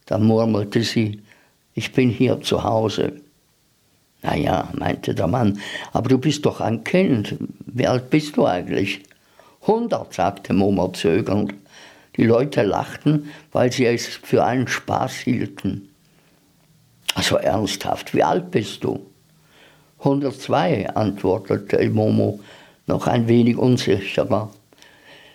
Dann 0.08 0.24
murmelte 0.24 0.82
sie, 0.82 1.22
ich 1.76 1.94
bin 1.94 2.10
hier 2.10 2.42
zu 2.42 2.64
Hause. 2.64 3.22
Na 4.24 4.36
ja, 4.36 4.70
meinte 4.74 5.14
der 5.14 5.28
Mann, 5.28 5.60
aber 5.94 6.10
du 6.10 6.18
bist 6.18 6.44
doch 6.44 6.60
ein 6.60 6.84
Kind. 6.84 7.36
Wie 7.68 7.86
alt 7.86 8.10
bist 8.10 8.36
du 8.36 8.48
eigentlich? 8.48 9.04
Hundert, 9.62 10.12
sagte 10.12 10.54
Momo 10.54 10.88
zögernd. 10.88 11.54
Die 12.16 12.24
Leute 12.24 12.64
lachten, 12.64 13.30
weil 13.52 13.72
sie 13.72 13.86
es 13.86 14.08
für 14.08 14.44
einen 14.44 14.68
Spaß 14.68 15.14
hielten. 15.18 15.90
Also 17.18 17.38
ernsthaft, 17.38 18.14
wie 18.14 18.24
alt 18.24 18.52
bist 18.52 18.84
du? 18.84 19.06
102, 20.00 20.92
antwortete 20.92 21.90
Momo, 21.90 22.40
noch 22.86 23.08
ein 23.08 23.28
wenig 23.28 23.58
unsicherer. 23.58 24.52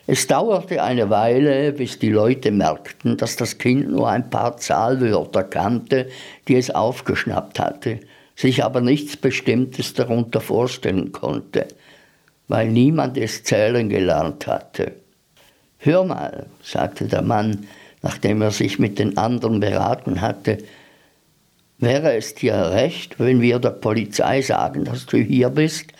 Es 0.07 0.27
dauerte 0.27 0.81
eine 0.81 1.09
Weile, 1.09 1.73
bis 1.73 1.99
die 1.99 2.09
Leute 2.09 2.51
merkten, 2.51 3.17
dass 3.17 3.35
das 3.35 3.57
Kind 3.57 3.89
nur 3.89 4.09
ein 4.09 4.29
paar 4.29 4.57
Zahlwörter 4.57 5.43
kannte, 5.43 6.07
die 6.47 6.55
es 6.55 6.71
aufgeschnappt 6.71 7.59
hatte 7.59 7.99
sich 8.35 8.63
aber 8.63 8.81
nichts 8.81 9.17
Bestimmtes 9.17 9.93
darunter 9.93 10.41
vorstellen 10.41 11.11
konnte, 11.11 11.67
weil 12.47 12.69
niemand 12.69 13.17
es 13.17 13.43
zählen 13.43 13.89
gelernt 13.89 14.47
hatte. 14.47 14.93
Hör 15.79 16.03
mal, 16.05 16.47
sagte 16.61 17.05
der 17.05 17.21
Mann, 17.21 17.67
nachdem 18.01 18.41
er 18.41 18.51
sich 18.51 18.79
mit 18.79 18.99
den 18.99 19.17
anderen 19.17 19.59
beraten 19.59 20.21
hatte, 20.21 20.57
wäre 21.83 22.15
es 22.15 22.35
dir 22.35 22.55
recht, 22.55 23.19
wenn 23.19 23.41
wir 23.41 23.59
der 23.59 23.71
Polizei 23.71 24.41
sagen, 24.41 24.85
dass 24.85 25.05
du 25.05 25.17
hier 25.17 25.49
bist, 25.49 25.93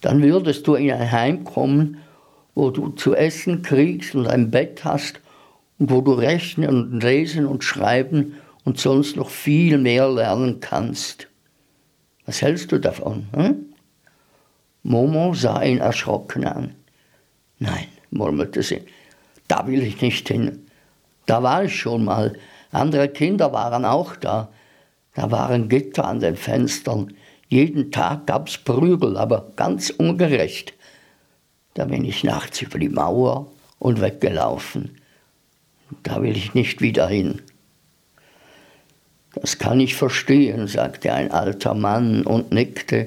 dann 0.00 0.22
würdest 0.22 0.66
du 0.66 0.74
in 0.74 0.92
ein 0.92 1.10
Heim 1.10 1.44
kommen, 1.44 1.98
wo 2.54 2.70
du 2.70 2.90
zu 2.90 3.14
essen 3.14 3.62
kriegst 3.62 4.14
und 4.14 4.26
ein 4.26 4.50
Bett 4.50 4.84
hast 4.84 5.20
und 5.78 5.90
wo 5.90 6.00
du 6.00 6.12
rechnen 6.12 6.68
und 6.68 7.02
lesen 7.02 7.46
und 7.46 7.64
schreiben 7.64 8.34
und 8.64 8.78
sonst 8.78 9.16
noch 9.16 9.30
viel 9.30 9.78
mehr 9.78 10.08
lernen 10.08 10.60
kannst. 10.60 11.28
Was 12.26 12.42
hältst 12.42 12.70
du 12.72 12.78
davon? 12.78 13.26
Hm? 13.34 13.66
Momo 14.82 15.34
sah 15.34 15.62
ihn 15.62 15.78
erschrocken 15.78 16.44
an. 16.44 16.74
Nein, 17.58 17.86
murmelte 18.10 18.62
sie, 18.62 18.82
da 19.48 19.66
will 19.66 19.82
ich 19.82 20.00
nicht 20.00 20.28
hin. 20.28 20.66
Da 21.26 21.42
war 21.42 21.64
ich 21.64 21.78
schon 21.78 22.04
mal. 22.04 22.34
Andere 22.70 23.08
Kinder 23.08 23.52
waren 23.52 23.84
auch 23.84 24.16
da. 24.16 24.48
Da 25.14 25.30
waren 25.30 25.68
Gitter 25.68 26.06
an 26.06 26.20
den 26.20 26.36
Fenstern. 26.36 27.14
Jeden 27.48 27.90
Tag 27.90 28.26
gab's 28.26 28.58
Prügel, 28.58 29.16
aber 29.16 29.52
ganz 29.56 29.90
ungerecht. 29.90 30.74
Da 31.74 31.84
bin 31.86 32.04
ich 32.04 32.24
nachts 32.24 32.60
über 32.62 32.78
die 32.78 32.88
Mauer 32.88 33.50
und 33.78 34.00
weggelaufen. 34.00 34.98
Da 36.02 36.22
will 36.22 36.36
ich 36.36 36.54
nicht 36.54 36.80
wieder 36.80 37.08
hin. 37.08 37.40
Das 39.34 39.58
kann 39.58 39.78
ich 39.80 39.94
verstehen, 39.94 40.66
sagte 40.66 41.12
ein 41.12 41.30
alter 41.30 41.74
Mann 41.74 42.24
und 42.24 42.52
nickte, 42.52 43.06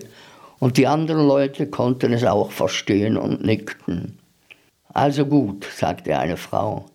und 0.60 0.78
die 0.78 0.88
anderen 0.88 1.28
Leute 1.28 1.68
konnten 1.68 2.14
es 2.14 2.24
auch 2.24 2.52
verstehen 2.52 3.18
und 3.18 3.44
nickten. 3.44 4.20
Also 4.94 5.26
gut, 5.26 5.66
sagte 5.66 6.18
eine 6.18 6.38
Frau, 6.38 6.86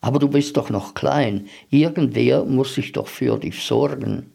aber 0.00 0.18
du 0.18 0.28
bist 0.28 0.56
doch 0.56 0.70
noch 0.70 0.94
klein, 0.94 1.48
irgendwer 1.70 2.44
muss 2.44 2.74
sich 2.74 2.92
doch 2.92 3.06
für 3.06 3.38
dich 3.38 3.62
sorgen. 3.62 4.31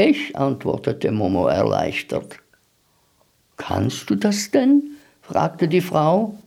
Ich, 0.00 0.36
antwortete 0.36 1.10
Momo 1.10 1.48
erleichtert. 1.48 2.38
Kannst 3.56 4.08
du 4.08 4.14
das 4.14 4.48
denn? 4.52 4.92
fragte 5.22 5.66
die 5.66 5.80
Frau. 5.80 6.38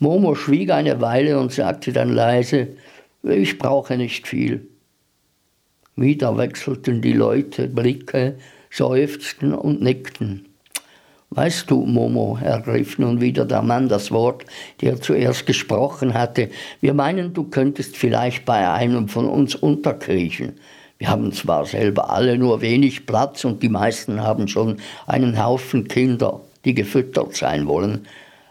Momo 0.00 0.34
schwieg 0.34 0.72
eine 0.72 1.00
Weile 1.00 1.38
und 1.38 1.52
sagte 1.52 1.92
dann 1.92 2.12
leise, 2.12 2.66
ich 3.22 3.56
brauche 3.56 3.96
nicht 3.96 4.26
viel. 4.26 4.66
Wieder 5.94 6.36
wechselten 6.36 7.00
die 7.00 7.12
Leute 7.12 7.68
Blicke, 7.68 8.34
seufzten 8.68 9.54
und 9.54 9.80
nickten. 9.80 10.48
Weißt 11.30 11.70
du, 11.70 11.86
Momo, 11.86 12.36
ergriff 12.42 12.98
nun 12.98 13.20
wieder 13.20 13.44
der 13.44 13.62
Mann 13.62 13.88
das 13.88 14.10
Wort, 14.10 14.44
der 14.80 15.00
zuerst 15.00 15.46
gesprochen 15.46 16.14
hatte, 16.14 16.50
wir 16.80 16.94
meinen, 16.94 17.32
du 17.32 17.44
könntest 17.44 17.96
vielleicht 17.96 18.44
bei 18.44 18.68
einem 18.68 19.06
von 19.06 19.28
uns 19.28 19.54
unterkriechen. 19.54 20.58
Wir 21.00 21.08
haben 21.08 21.32
zwar 21.32 21.64
selber 21.64 22.10
alle 22.10 22.36
nur 22.36 22.60
wenig 22.60 23.06
Platz 23.06 23.46
und 23.46 23.62
die 23.62 23.70
meisten 23.70 24.20
haben 24.20 24.48
schon 24.48 24.76
einen 25.06 25.42
Haufen 25.42 25.88
Kinder, 25.88 26.42
die 26.66 26.74
gefüttert 26.74 27.34
sein 27.34 27.66
wollen, 27.66 28.06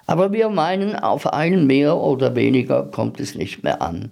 aber 0.08 0.32
wir 0.32 0.50
meinen, 0.50 0.96
auf 0.96 1.32
einen 1.32 1.68
mehr 1.68 1.96
oder 1.96 2.34
weniger 2.34 2.86
kommt 2.86 3.20
es 3.20 3.36
nicht 3.36 3.62
mehr 3.62 3.84
an. 3.84 4.10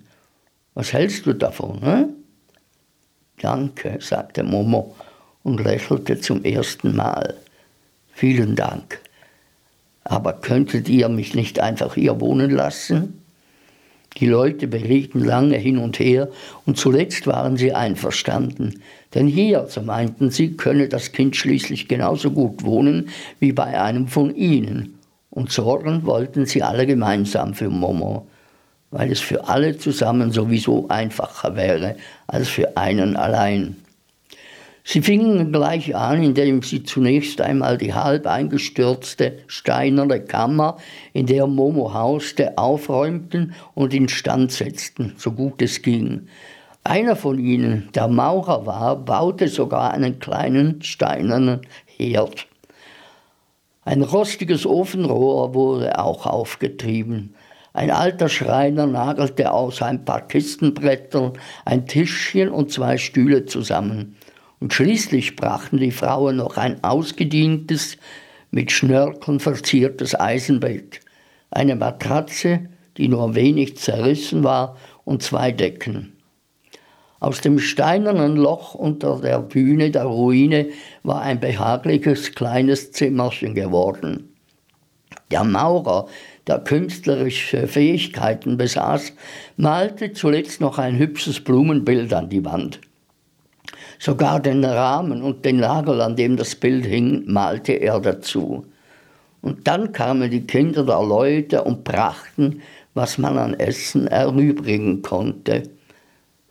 Was 0.75 0.93
hältst 0.93 1.25
du 1.25 1.33
davon? 1.33 1.81
Hm? 1.81 2.09
Danke, 3.41 3.97
sagte 4.01 4.43
Momo 4.43 4.95
und 5.41 5.59
lächelte 5.59 6.21
zum 6.21 6.43
ersten 6.43 6.95
Mal. 6.95 7.33
Vielen 8.13 8.55
Dank. 8.55 8.99
Aber 10.03 10.33
könntet 10.33 10.87
ihr 10.89 11.09
mich 11.09 11.33
nicht 11.33 11.59
einfach 11.59 11.95
hier 11.95 12.21
wohnen 12.21 12.51
lassen? 12.51 13.19
Die 14.17 14.25
Leute 14.25 14.67
berieten 14.67 15.23
lange 15.23 15.57
hin 15.57 15.77
und 15.77 15.99
her 15.99 16.29
und 16.65 16.77
zuletzt 16.77 17.27
waren 17.27 17.55
sie 17.55 17.73
einverstanden. 17.73 18.81
Denn 19.13 19.27
hier, 19.27 19.67
so 19.69 19.81
meinten 19.81 20.31
sie, 20.31 20.57
könne 20.57 20.89
das 20.89 21.11
Kind 21.11 21.35
schließlich 21.35 21.87
genauso 21.87 22.31
gut 22.31 22.63
wohnen 22.63 23.09
wie 23.39 23.51
bei 23.51 23.79
einem 23.79 24.07
von 24.07 24.35
ihnen. 24.35 24.97
Und 25.29 25.51
sorgen 25.51 26.05
wollten 26.05 26.47
sie 26.47 26.63
alle 26.63 26.87
gemeinsam 26.87 27.53
für 27.53 27.69
Momo, 27.69 28.27
weil 28.89 29.11
es 29.11 29.19
für 29.19 29.47
alle 29.47 29.77
zusammen 29.77 30.31
sowieso 30.31 30.87
einfacher 30.87 31.55
wäre 31.55 31.95
als 32.25 32.49
für 32.49 32.75
einen 32.75 33.15
allein. 33.15 33.75
Sie 34.89 35.01
fingen 35.01 35.51
gleich 35.51 35.97
an, 35.97 36.23
indem 36.23 36.61
sie 36.61 36.81
zunächst 36.81 37.41
einmal 37.41 37.77
die 37.77 37.93
halb 37.93 38.25
eingestürzte 38.25 39.39
steinerne 39.47 40.21
Kammer, 40.21 40.77
in 41.11 41.25
der 41.25 41.45
Momo 41.45 41.93
hauste, 41.93 42.57
aufräumten 42.57 43.53
und 43.75 43.93
instand 43.93 44.53
setzten, 44.53 45.13
so 45.17 45.33
gut 45.33 45.61
es 45.61 45.81
ging. 45.81 46.29
Einer 46.85 47.17
von 47.17 47.37
ihnen, 47.37 47.89
der 47.95 48.07
Maurer 48.07 48.65
war, 48.65 48.95
baute 48.95 49.49
sogar 49.49 49.91
einen 49.91 50.19
kleinen 50.19 50.81
steinernen 50.81 51.67
Herd. 51.97 52.47
Ein 53.83 54.03
rostiges 54.03 54.65
Ofenrohr 54.65 55.53
wurde 55.53 55.99
auch 55.99 56.25
aufgetrieben. 56.25 57.35
Ein 57.73 57.91
alter 57.91 58.29
Schreiner 58.29 58.87
nagelte 58.87 59.51
aus 59.51 59.81
ein 59.81 60.05
paar 60.05 60.25
Kistenbrettern 60.25 61.33
ein 61.65 61.87
Tischchen 61.87 62.47
und 62.47 62.71
zwei 62.71 62.97
Stühle 62.97 63.45
zusammen. 63.45 64.15
Und 64.59 64.73
schließlich 64.73 65.35
brachten 65.35 65.77
die 65.77 65.91
Frauen 65.91 66.37
noch 66.37 66.57
ein 66.57 66.83
ausgedientes, 66.83 67.97
mit 68.49 68.71
Schnörkeln 68.71 69.39
verziertes 69.39 70.19
Eisenbett, 70.19 71.01
eine 71.51 71.75
Matratze, 71.75 72.69
die 72.97 73.07
nur 73.07 73.35
wenig 73.35 73.77
zerrissen 73.77 74.43
war, 74.43 74.77
und 75.03 75.23
zwei 75.23 75.51
Decken. 75.51 76.13
Aus 77.19 77.41
dem 77.41 77.59
steinernen 77.59 78.35
Loch 78.35 78.75
unter 78.75 79.19
der 79.21 79.39
Bühne 79.39 79.89
der 79.89 80.03
Ruine 80.03 80.67
war 81.03 81.21
ein 81.21 81.39
behagliches 81.39 82.33
kleines 82.35 82.91
Zimmerchen 82.91 83.55
geworden. 83.55 84.35
Der 85.31 85.43
Maurer, 85.43 86.07
der 86.45 86.59
künstlerische 86.59 87.67
Fähigkeiten 87.67 88.57
besaß, 88.57 89.13
malte 89.57 90.13
zuletzt 90.13 90.61
noch 90.61 90.77
ein 90.77 90.97
hübsches 90.97 91.43
Blumenbild 91.43 92.13
an 92.13 92.29
die 92.29 92.45
Wand. 92.45 92.79
Sogar 93.99 94.39
den 94.39 94.63
Rahmen 94.63 95.21
und 95.21 95.43
den 95.43 95.57
Nagel, 95.57 96.01
an 96.01 96.15
dem 96.15 96.37
das 96.37 96.55
Bild 96.55 96.85
hing, 96.85 97.23
malte 97.25 97.73
er 97.73 97.99
dazu. 97.99 98.65
Und 99.41 99.67
dann 99.67 99.91
kamen 99.91 100.29
die 100.29 100.45
Kinder 100.45 100.83
der 100.83 101.01
Leute 101.01 101.63
und 101.63 101.83
brachten, 101.83 102.61
was 102.93 103.17
man 103.17 103.37
an 103.37 103.53
Essen 103.53 104.07
erübrigen 104.07 105.01
konnte. 105.01 105.63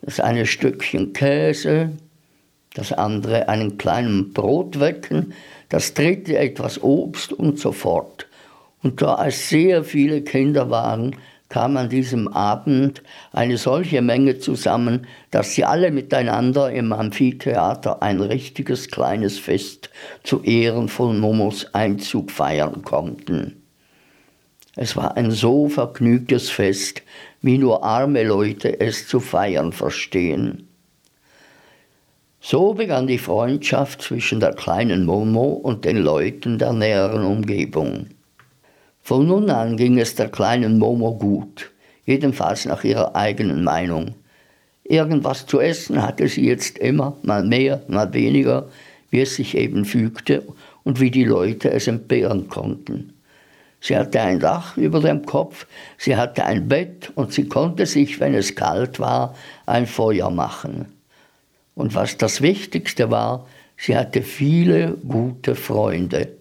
Das 0.01 0.19
eine 0.19 0.45
Stückchen 0.45 1.13
Käse, 1.13 1.91
das 2.73 2.93
andere 2.93 3.49
einen 3.49 3.77
kleinen 3.77 4.33
Brotwecken, 4.33 5.33
das 5.69 5.93
dritte 5.93 6.37
etwas 6.37 6.81
Obst 6.81 7.33
und 7.33 7.59
so 7.59 7.71
fort. 7.71 8.27
Und 8.83 9.01
da 9.01 9.25
es 9.25 9.49
sehr 9.49 9.83
viele 9.83 10.21
Kinder 10.21 10.69
waren, 10.69 11.15
kam 11.49 11.77
an 11.77 11.89
diesem 11.89 12.27
Abend 12.27 13.03
eine 13.31 13.57
solche 13.57 14.01
Menge 14.01 14.39
zusammen, 14.39 15.07
dass 15.31 15.53
sie 15.53 15.63
alle 15.63 15.91
miteinander 15.91 16.71
im 16.71 16.91
Amphitheater 16.91 18.01
ein 18.01 18.19
richtiges 18.19 18.89
kleines 18.89 19.39
Fest 19.39 19.89
zu 20.23 20.43
Ehren 20.43 20.89
von 20.89 21.19
Momos 21.19 21.73
Einzug 21.73 22.31
feiern 22.31 22.81
konnten. 22.83 23.63
Es 24.75 24.95
war 24.95 25.17
ein 25.17 25.31
so 25.31 25.69
vergnügtes 25.69 26.49
Fest, 26.49 27.01
wie 27.41 27.57
nur 27.57 27.83
arme 27.83 28.23
Leute 28.23 28.79
es 28.79 29.07
zu 29.07 29.19
feiern 29.19 29.71
verstehen. 29.71 30.67
So 32.39 32.75
begann 32.75 33.07
die 33.07 33.17
Freundschaft 33.17 34.03
zwischen 34.03 34.39
der 34.39 34.53
kleinen 34.53 35.05
Momo 35.05 35.47
und 35.47 35.83
den 35.83 35.97
Leuten 35.97 36.59
der 36.59 36.73
näheren 36.73 37.25
Umgebung. 37.25 38.07
Von 39.07 39.25
nun 39.25 39.49
an 39.49 39.77
ging 39.77 39.99
es 39.99 40.15
der 40.15 40.27
kleinen 40.27 40.79
Momo 40.79 41.15
gut, 41.15 41.71
jedenfalls 42.03 42.65
nach 42.65 42.83
ihrer 42.83 43.15
eigenen 43.15 43.63
Meinung. 43.63 44.15
Irgendwas 44.83 45.45
zu 45.45 45.61
essen 45.61 46.01
hatte 46.01 46.27
sie 46.27 46.45
jetzt 46.45 46.77
immer, 46.77 47.15
mal 47.23 47.45
mehr, 47.45 47.81
mal 47.87 48.11
weniger, 48.13 48.67
wie 49.09 49.21
es 49.21 49.37
sich 49.37 49.55
eben 49.55 49.85
fügte 49.85 50.43
und 50.83 50.99
wie 50.99 51.09
die 51.09 51.23
Leute 51.23 51.71
es 51.71 51.87
entbehren 51.87 52.49
konnten. 52.49 53.13
Sie 53.79 53.95
hatte 53.95 54.19
ein 54.19 54.41
Dach 54.41 54.75
über 54.75 54.99
dem 54.99 55.25
Kopf, 55.25 55.67
sie 55.97 56.17
hatte 56.17 56.43
ein 56.43 56.67
Bett 56.67 57.09
und 57.15 57.31
sie 57.31 57.47
konnte 57.47 57.85
sich, 57.85 58.19
wenn 58.19 58.33
es 58.33 58.55
kalt 58.55 58.99
war, 58.99 59.35
ein 59.65 59.87
Feuer 59.87 60.29
machen. 60.29 60.87
Und 61.75 61.95
was 61.95 62.17
das 62.17 62.41
Wichtigste 62.41 63.09
war, 63.09 63.47
sie 63.77 63.95
hatte 63.95 64.21
viele 64.21 64.97
gute 65.07 65.55
Freunde. 65.55 66.36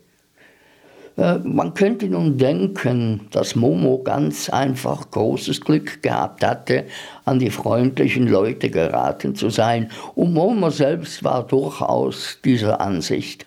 Äh, 1.16 1.38
man 1.38 1.74
könnte 1.74 2.06
nun 2.06 2.38
denken, 2.38 3.28
dass 3.30 3.56
Momo 3.56 4.02
ganz 4.02 4.50
einfach 4.50 5.10
großes 5.10 5.60
Glück 5.60 6.02
gehabt 6.02 6.44
hatte, 6.44 6.84
an 7.24 7.38
die 7.38 7.50
freundlichen 7.50 8.28
Leute 8.28 8.70
geraten 8.70 9.34
zu 9.34 9.50
sein. 9.50 9.90
Und 10.14 10.34
Momo 10.34 10.70
selbst 10.70 11.24
war 11.24 11.46
durchaus 11.46 12.38
dieser 12.44 12.80
Ansicht. 12.80 13.46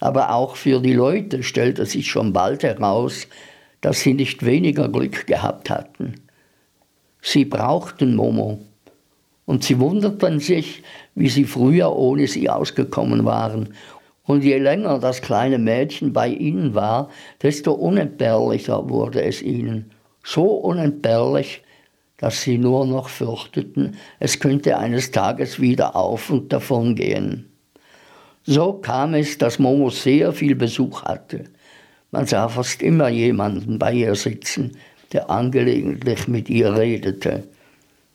Aber 0.00 0.32
auch 0.32 0.56
für 0.56 0.80
die 0.80 0.92
Leute 0.92 1.42
stellte 1.42 1.84
sich 1.84 2.08
schon 2.08 2.32
bald 2.32 2.62
heraus, 2.62 3.26
dass 3.80 4.00
sie 4.00 4.14
nicht 4.14 4.44
weniger 4.44 4.88
Glück 4.88 5.26
gehabt 5.26 5.70
hatten. 5.70 6.14
Sie 7.20 7.44
brauchten 7.44 8.16
Momo. 8.16 8.60
Und 9.44 9.64
sie 9.64 9.80
wunderten 9.80 10.40
sich, 10.40 10.82
wie 11.14 11.28
sie 11.28 11.44
früher 11.44 11.96
ohne 11.96 12.26
sie 12.26 12.50
ausgekommen 12.50 13.24
waren 13.24 13.70
und 14.28 14.44
je 14.44 14.58
länger 14.58 14.98
das 14.98 15.22
kleine 15.22 15.58
Mädchen 15.58 16.12
bei 16.12 16.28
ihnen 16.28 16.74
war, 16.74 17.08
desto 17.42 17.72
unentbehrlicher 17.72 18.90
wurde 18.90 19.22
es 19.22 19.40
ihnen. 19.40 19.90
So 20.22 20.44
unentbehrlich, 20.44 21.62
dass 22.18 22.42
sie 22.42 22.58
nur 22.58 22.84
noch 22.86 23.08
fürchteten, 23.08 23.96
es 24.20 24.38
könnte 24.38 24.76
eines 24.76 25.12
Tages 25.12 25.60
wieder 25.60 25.96
auf 25.96 26.28
und 26.28 26.52
davon 26.52 26.94
gehen. 26.94 27.48
So 28.44 28.74
kam 28.74 29.14
es, 29.14 29.38
dass 29.38 29.58
Momo 29.58 29.88
sehr 29.88 30.34
viel 30.34 30.54
Besuch 30.54 31.04
hatte. 31.04 31.44
Man 32.10 32.26
sah 32.26 32.50
fast 32.50 32.82
immer 32.82 33.08
jemanden 33.08 33.78
bei 33.78 33.94
ihr 33.94 34.14
sitzen, 34.14 34.76
der 35.14 35.30
angelegentlich 35.30 36.28
mit 36.28 36.50
ihr 36.50 36.76
redete. 36.76 37.44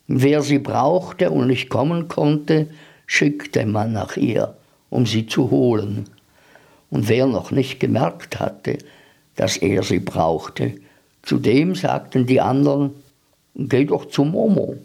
Wer 0.06 0.44
sie 0.44 0.60
brauchte 0.60 1.32
und 1.32 1.48
nicht 1.48 1.70
kommen 1.70 2.08
konnte, 2.08 2.68
schickte 3.08 3.66
man 3.66 3.94
nach 3.94 4.16
ihr 4.16 4.56
um 4.94 5.08
sie 5.08 5.26
zu 5.26 5.50
holen. 5.50 6.06
Und 6.92 7.10
wer 7.10 7.26
noch 7.26 7.50
nicht 7.50 7.80
gemerkt 7.80 8.40
hatte, 8.40 8.78
dass 9.36 9.58
er 9.58 9.82
sie 9.82 9.98
brauchte, 9.98 10.76
zu 11.24 11.40
dem 11.40 11.74
sagten 11.74 12.28
die 12.28 12.40
anderen, 12.40 12.92
geh 13.56 13.86
doch 13.86 14.06
zu 14.06 14.24
Momo. 14.24 14.76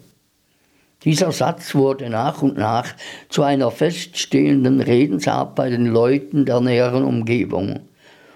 Dieser 1.03 1.31
Satz 1.31 1.75
wurde 1.75 2.09
nach 2.09 2.41
und 2.41 2.57
nach 2.57 2.87
zu 3.29 3.43
einer 3.43 3.69
feststehenden 3.69 4.81
Redensart 4.81 5.53
bei 5.53 5.69
den 5.69 5.85
Leuten 5.85 6.43
der 6.43 6.59
näheren 6.59 7.03
Umgebung. 7.03 7.81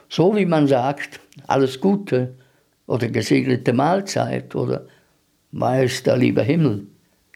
So 0.10 0.36
wie 0.36 0.46
man 0.46 0.68
sagt, 0.68 1.20
alles 1.48 1.82
Gute 1.82 2.36
oder 2.86 3.08
gesegnete 3.08 3.74
Mahlzeit 3.74 4.54
oder 4.54 4.86
weiß 5.52 6.04
der 6.04 6.18
liebe 6.18 6.44
Himmel, 6.44 6.86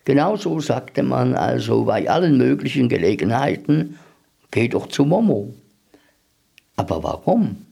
Genauso 0.07 0.61
sagte 0.61 1.03
man 1.03 1.35
also 1.35 1.83
bei 1.83 2.09
allen 2.09 2.37
möglichen 2.37 2.87
Gelegenheiten, 2.87 3.99
geh 4.51 4.67
doch 4.67 4.87
zu 4.87 5.05
Momo. 5.05 5.53
Aber 6.75 7.03
warum? 7.03 7.65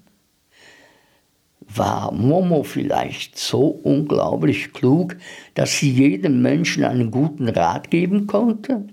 War 1.67 2.11
Momo 2.11 2.63
vielleicht 2.63 3.38
so 3.38 3.67
unglaublich 3.67 4.73
klug, 4.73 5.15
dass 5.55 5.77
sie 5.77 5.91
jedem 5.91 6.41
Menschen 6.41 6.83
einen 6.83 7.11
guten 7.11 7.49
Rat 7.49 7.89
geben 7.89 8.27
konnte? 8.27 8.88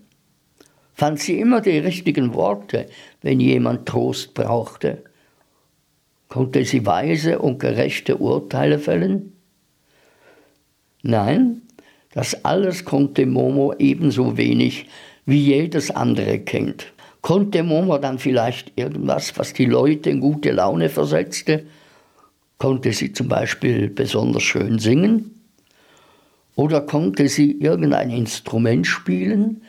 Fand 0.94 1.20
sie 1.20 1.38
immer 1.38 1.60
die 1.60 1.78
richtigen 1.78 2.34
Worte, 2.34 2.86
wenn 3.20 3.40
jemand 3.40 3.86
Trost 3.86 4.34
brauchte? 4.34 5.04
Konnte 6.28 6.64
sie 6.64 6.86
weise 6.86 7.38
und 7.38 7.58
gerechte 7.58 8.16
Urteile 8.16 8.78
fällen? 8.78 9.32
Nein, 11.02 11.62
das 12.12 12.44
alles 12.44 12.84
konnte 12.84 13.26
Momo 13.26 13.74
ebenso 13.78 14.36
wenig 14.36 14.86
wie 15.26 15.40
jedes 15.40 15.90
andere 15.90 16.38
Kind. 16.38 16.92
Konnte 17.22 17.62
Momo 17.62 17.98
dann 17.98 18.18
vielleicht 18.18 18.72
irgendwas, 18.74 19.38
was 19.38 19.52
die 19.52 19.64
Leute 19.64 20.10
in 20.10 20.20
gute 20.20 20.50
Laune 20.50 20.88
versetzte? 20.88 21.64
Konnte 22.58 22.92
sie 22.92 23.12
zum 23.12 23.28
Beispiel 23.28 23.88
besonders 23.88 24.42
schön 24.42 24.80
singen? 24.80 25.40
Oder 26.56 26.80
konnte 26.80 27.28
sie 27.28 27.52
irgendein 27.60 28.10
Instrument 28.10 28.88
spielen? 28.88 29.62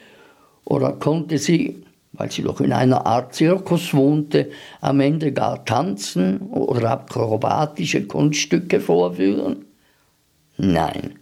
Oder 0.66 0.94
konnte 0.94 1.38
sie, 1.38 1.84
weil 2.13 2.32
sie 2.32 2.42
doch 2.42 2.60
in 2.60 2.74
einer 2.74 3.06
Art 3.06 3.36
Zirkus 3.36 3.94
wohnte, 3.94 4.50
am 4.82 5.00
Ende 5.00 5.32
gar 5.32 5.63
tanzen 5.63 6.42
oder 6.50 6.92
akrobatische 6.92 8.08
Kunststücke 8.08 8.80
vorführen? 8.80 9.66
Nein, 10.58 11.20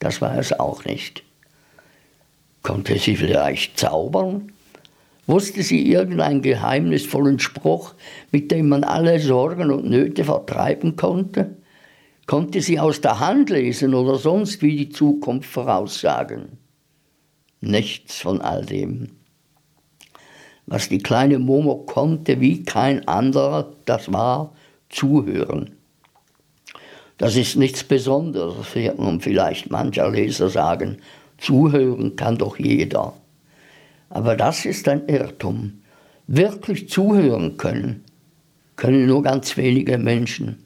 das 0.00 0.20
war 0.20 0.36
es 0.36 0.58
auch 0.58 0.84
nicht. 0.84 1.22
Konnte 2.62 2.98
sie 2.98 3.16
vielleicht 3.16 3.78
zaubern? 3.78 4.51
Wusste 5.32 5.62
sie 5.62 5.90
irgendeinen 5.90 6.42
geheimnisvollen 6.42 7.38
Spruch, 7.38 7.94
mit 8.32 8.50
dem 8.50 8.68
man 8.68 8.84
alle 8.84 9.18
Sorgen 9.18 9.70
und 9.70 9.88
Nöte 9.88 10.24
vertreiben 10.24 10.94
konnte? 10.96 11.56
Konnte 12.26 12.60
sie 12.60 12.78
aus 12.78 13.00
der 13.00 13.18
Hand 13.18 13.48
lesen 13.48 13.94
oder 13.94 14.16
sonst 14.16 14.60
wie 14.60 14.76
die 14.76 14.90
Zukunft 14.90 15.48
voraussagen? 15.48 16.58
Nichts 17.62 18.20
von 18.20 18.42
all 18.42 18.66
dem. 18.66 19.08
Was 20.66 20.90
die 20.90 20.98
kleine 20.98 21.38
Momo 21.38 21.76
konnte 21.76 22.38
wie 22.42 22.64
kein 22.64 23.08
anderer, 23.08 23.72
das 23.86 24.12
war 24.12 24.52
zuhören. 24.90 25.76
Das 27.16 27.36
ist 27.36 27.56
nichts 27.56 27.84
Besonderes, 27.84 28.74
wird 28.74 28.98
nun 28.98 29.22
vielleicht 29.22 29.70
mancher 29.70 30.10
Leser 30.10 30.50
sagen. 30.50 30.98
Zuhören 31.38 32.16
kann 32.16 32.36
doch 32.36 32.58
jeder. 32.58 33.14
Aber 34.12 34.36
das 34.36 34.66
ist 34.66 34.88
ein 34.88 35.08
Irrtum. 35.08 35.82
Wirklich 36.26 36.90
zuhören 36.90 37.56
können, 37.56 38.04
können 38.76 39.06
nur 39.06 39.22
ganz 39.22 39.56
wenige 39.56 39.96
Menschen. 39.96 40.64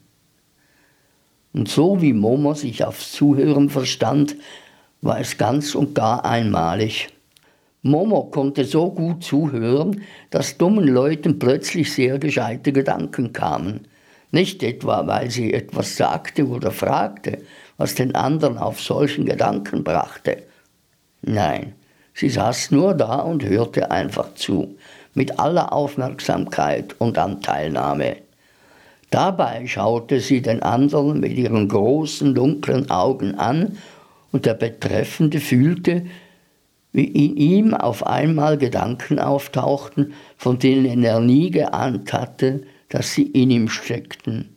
Und 1.53 1.69
so 1.69 2.01
wie 2.01 2.11
Momo 2.11 2.53
sich 2.53 2.83
aufs 2.83 3.13
Zuhören 3.13 3.69
verstand, 3.69 4.35
war 5.01 5.19
es 5.21 5.37
ganz 5.37 5.75
und 5.75 5.95
gar 5.95 6.25
einmalig. 6.25 7.07
Momo 7.83 8.25
konnte 8.25 8.65
so 8.65 8.91
gut 8.91 9.23
zuhören, 9.23 10.01
dass 10.29 10.57
dummen 10.57 10.85
Leuten 10.85 11.39
plötzlich 11.39 11.93
sehr 11.93 12.19
gescheite 12.19 12.73
Gedanken 12.73 13.31
kamen. 13.31 13.87
Nicht 14.31 14.61
etwa, 14.61 15.07
weil 15.07 15.31
sie 15.31 15.53
etwas 15.53 15.95
sagte 15.95 16.45
oder 16.47 16.71
fragte, 16.71 17.43
was 17.77 17.95
den 17.95 18.13
anderen 18.13 18.57
auf 18.57 18.81
solchen 18.81 19.25
Gedanken 19.25 19.85
brachte. 19.85 20.43
Nein, 21.21 21.75
Sie 22.19 22.29
saß 22.29 22.71
nur 22.71 22.95
da 22.95 23.19
und 23.19 23.45
hörte 23.45 23.91
einfach 23.91 24.33
zu, 24.33 24.75
mit 25.13 25.39
aller 25.39 25.71
Aufmerksamkeit 25.71 26.95
und 26.97 27.15
Anteilnahme. 27.19 28.15
Dabei 29.11 29.67
schaute 29.67 30.19
sie 30.19 30.41
den 30.41 30.63
anderen 30.63 31.19
mit 31.19 31.33
ihren 31.37 31.67
großen, 31.67 32.33
dunklen 32.33 32.89
Augen 32.89 33.35
an 33.35 33.77
und 34.31 34.47
der 34.47 34.55
Betreffende 34.55 35.39
fühlte, 35.39 36.07
wie 36.91 37.05
in 37.05 37.37
ihm 37.37 37.73
auf 37.75 38.07
einmal 38.07 38.57
Gedanken 38.57 39.19
auftauchten, 39.19 40.13
von 40.37 40.57
denen 40.57 41.03
er 41.03 41.19
nie 41.19 41.51
geahnt 41.51 42.13
hatte, 42.13 42.63
dass 42.89 43.13
sie 43.13 43.27
in 43.27 43.51
ihm 43.51 43.69
steckten. 43.69 44.56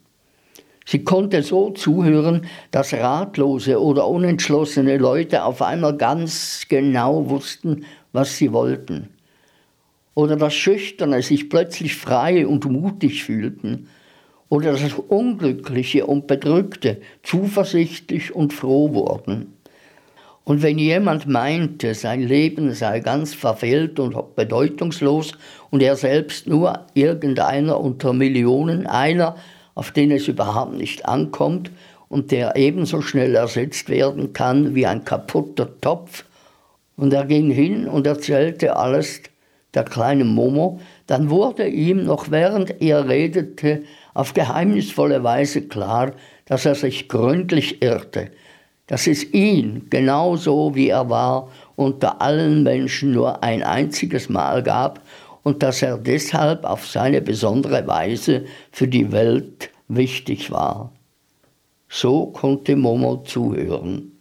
Sie 0.91 1.05
konnte 1.05 1.45
so 1.45 1.71
zuhören, 1.71 2.49
dass 2.73 2.93
ratlose 2.93 3.81
oder 3.81 4.09
unentschlossene 4.09 4.99
Leute 4.99 5.45
auf 5.45 5.63
einmal 5.63 5.97
ganz 5.97 6.67
genau 6.69 7.31
wussten, 7.31 7.85
was 8.13 8.37
sie 8.37 8.53
wollten. 8.53 9.09
Oder 10.15 10.35
dass 10.35 10.53
Schüchterne 10.53 11.23
sich 11.23 11.49
plötzlich 11.49 11.95
frei 11.95 12.45
und 12.45 12.65
mutig 12.65 13.23
fühlten. 13.23 13.87
Oder 14.49 14.73
dass 14.73 14.95
Unglückliche 14.95 16.07
und 16.07 16.27
Bedrückte 16.27 17.01
zuversichtlich 17.23 18.35
und 18.35 18.53
froh 18.53 18.93
wurden. 18.93 19.55
Und 20.43 20.63
wenn 20.63 20.77
jemand 20.77 21.29
meinte, 21.29 21.95
sein 21.95 22.23
Leben 22.23 22.75
sei 22.75 22.99
ganz 22.99 23.33
verfehlt 23.33 24.01
und 24.01 24.35
bedeutungslos 24.35 25.35
und 25.71 25.85
er 25.85 25.95
selbst 25.95 26.49
nur 26.49 26.87
irgendeiner 26.95 27.79
unter 27.79 28.13
Millionen, 28.13 28.89
einer, 28.89 29.37
auf 29.75 29.93
den 29.93 30.11
es 30.11 30.29
überhaupt 30.29 30.75
nicht 30.75 31.07
ankommt 31.07 31.71
und 32.09 32.33
der 32.33 32.57
ebenso 32.57 33.03
schnell 33.03 33.35
ersetzt 33.35 33.89
werden 33.89 34.33
kann 34.33 34.75
wie 34.75 34.87
ein 34.87 35.05
kaputter 35.05 35.81
Topf. 35.81 36.25
Und 36.97 37.13
er 37.13 37.25
ging 37.25 37.51
hin 37.51 37.87
und 37.87 38.07
erzählte 38.07 38.77
alles 38.77 39.23
der 39.75 39.85
kleinen 39.85 40.29
Momo, 40.29 40.81
dann 41.07 41.31
wurde 41.31 41.67
ihm, 41.67 42.05
noch 42.05 42.31
während 42.31 42.83
er 42.83 43.09
redete, 43.09 43.83
auf 44.15 44.35
geheimnisvolle 44.35 45.23
Weise 45.23 45.63
klar, 45.63 46.13
dass 46.47 46.67
er 46.67 46.75
sich 46.75 47.09
gründlich 47.09 47.81
irrte, 47.81 48.31
dass 48.89 49.07
es 49.07 49.33
ihn, 49.33 49.87
genauso 49.89 50.75
wie 50.75 50.89
er 50.89 51.09
war, 51.09 51.49
unter 51.77 52.21
allen 52.21 52.65
Menschen 52.65 53.13
nur 53.13 53.43
ein 53.45 53.63
einziges 53.63 54.29
Mal 54.29 54.63
gab 54.63 55.01
und 55.43 55.63
dass 55.63 55.83
er 55.83 55.99
deshalb 55.99 56.65
auf 56.65 56.87
seine 56.87 57.21
besondere 57.21 57.87
Weise 57.87 58.45
für 58.73 58.89
die 58.89 59.13
Welt 59.13 59.71
wichtig 59.89 60.51
war. 60.51 60.93
So 61.89 62.27
konnte 62.27 62.77
Momo 62.77 63.23
zuhören. 63.25 64.13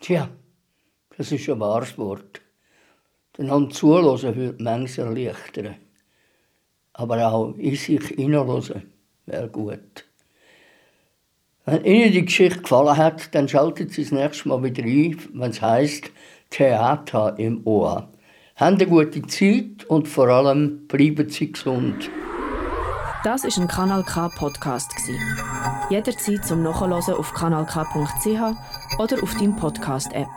Tja, 0.00 0.28
das 1.16 1.32
ist 1.32 1.48
ein 1.48 1.58
wahres 1.58 1.98
Wort. 1.98 2.40
Dann 3.32 3.50
haben 3.50 3.70
Zuhören 3.70 4.36
würde 4.36 4.62
manches 4.62 4.98
erleichtern. 4.98 5.74
Aber 6.92 7.26
auch 7.26 7.54
in 7.56 7.74
sich 7.76 8.06
hineinhören 8.06 8.92
wäre 9.26 9.48
gut. 9.48 10.05
Wenn 11.68 11.84
Ihnen 11.84 12.12
die 12.12 12.24
Geschichte 12.24 12.60
gefallen 12.60 12.96
hat, 12.96 13.34
dann 13.34 13.48
schaltet 13.48 13.92
Sie 13.92 14.02
das 14.02 14.12
nächste 14.12 14.48
Mal 14.48 14.62
wieder 14.62 14.84
ein, 14.84 15.18
wenn 15.32 15.50
es 15.50 15.60
heisst 15.60 16.12
Theater 16.48 17.34
im 17.38 17.66
Ohr. 17.66 18.08
Haben 18.54 18.76
eine 18.76 18.86
gute 18.86 19.20
Zeit 19.22 19.84
und 19.88 20.06
vor 20.06 20.28
allem 20.28 20.86
bleiben 20.86 21.28
Sie 21.28 21.50
gesund. 21.50 22.08
Das 23.24 23.42
ist 23.42 23.58
ein 23.58 23.66
Kanal 23.66 24.04
K 24.04 24.28
Podcast 24.28 24.92
Jederzeit 25.90 26.44
zum 26.44 26.62
Nachhören 26.62 26.92
auf 26.92 27.32
kanalk.ch 27.34 29.00
oder 29.00 29.22
auf 29.24 29.34
deinem 29.34 29.56
Podcast 29.56 30.12
App. 30.12 30.28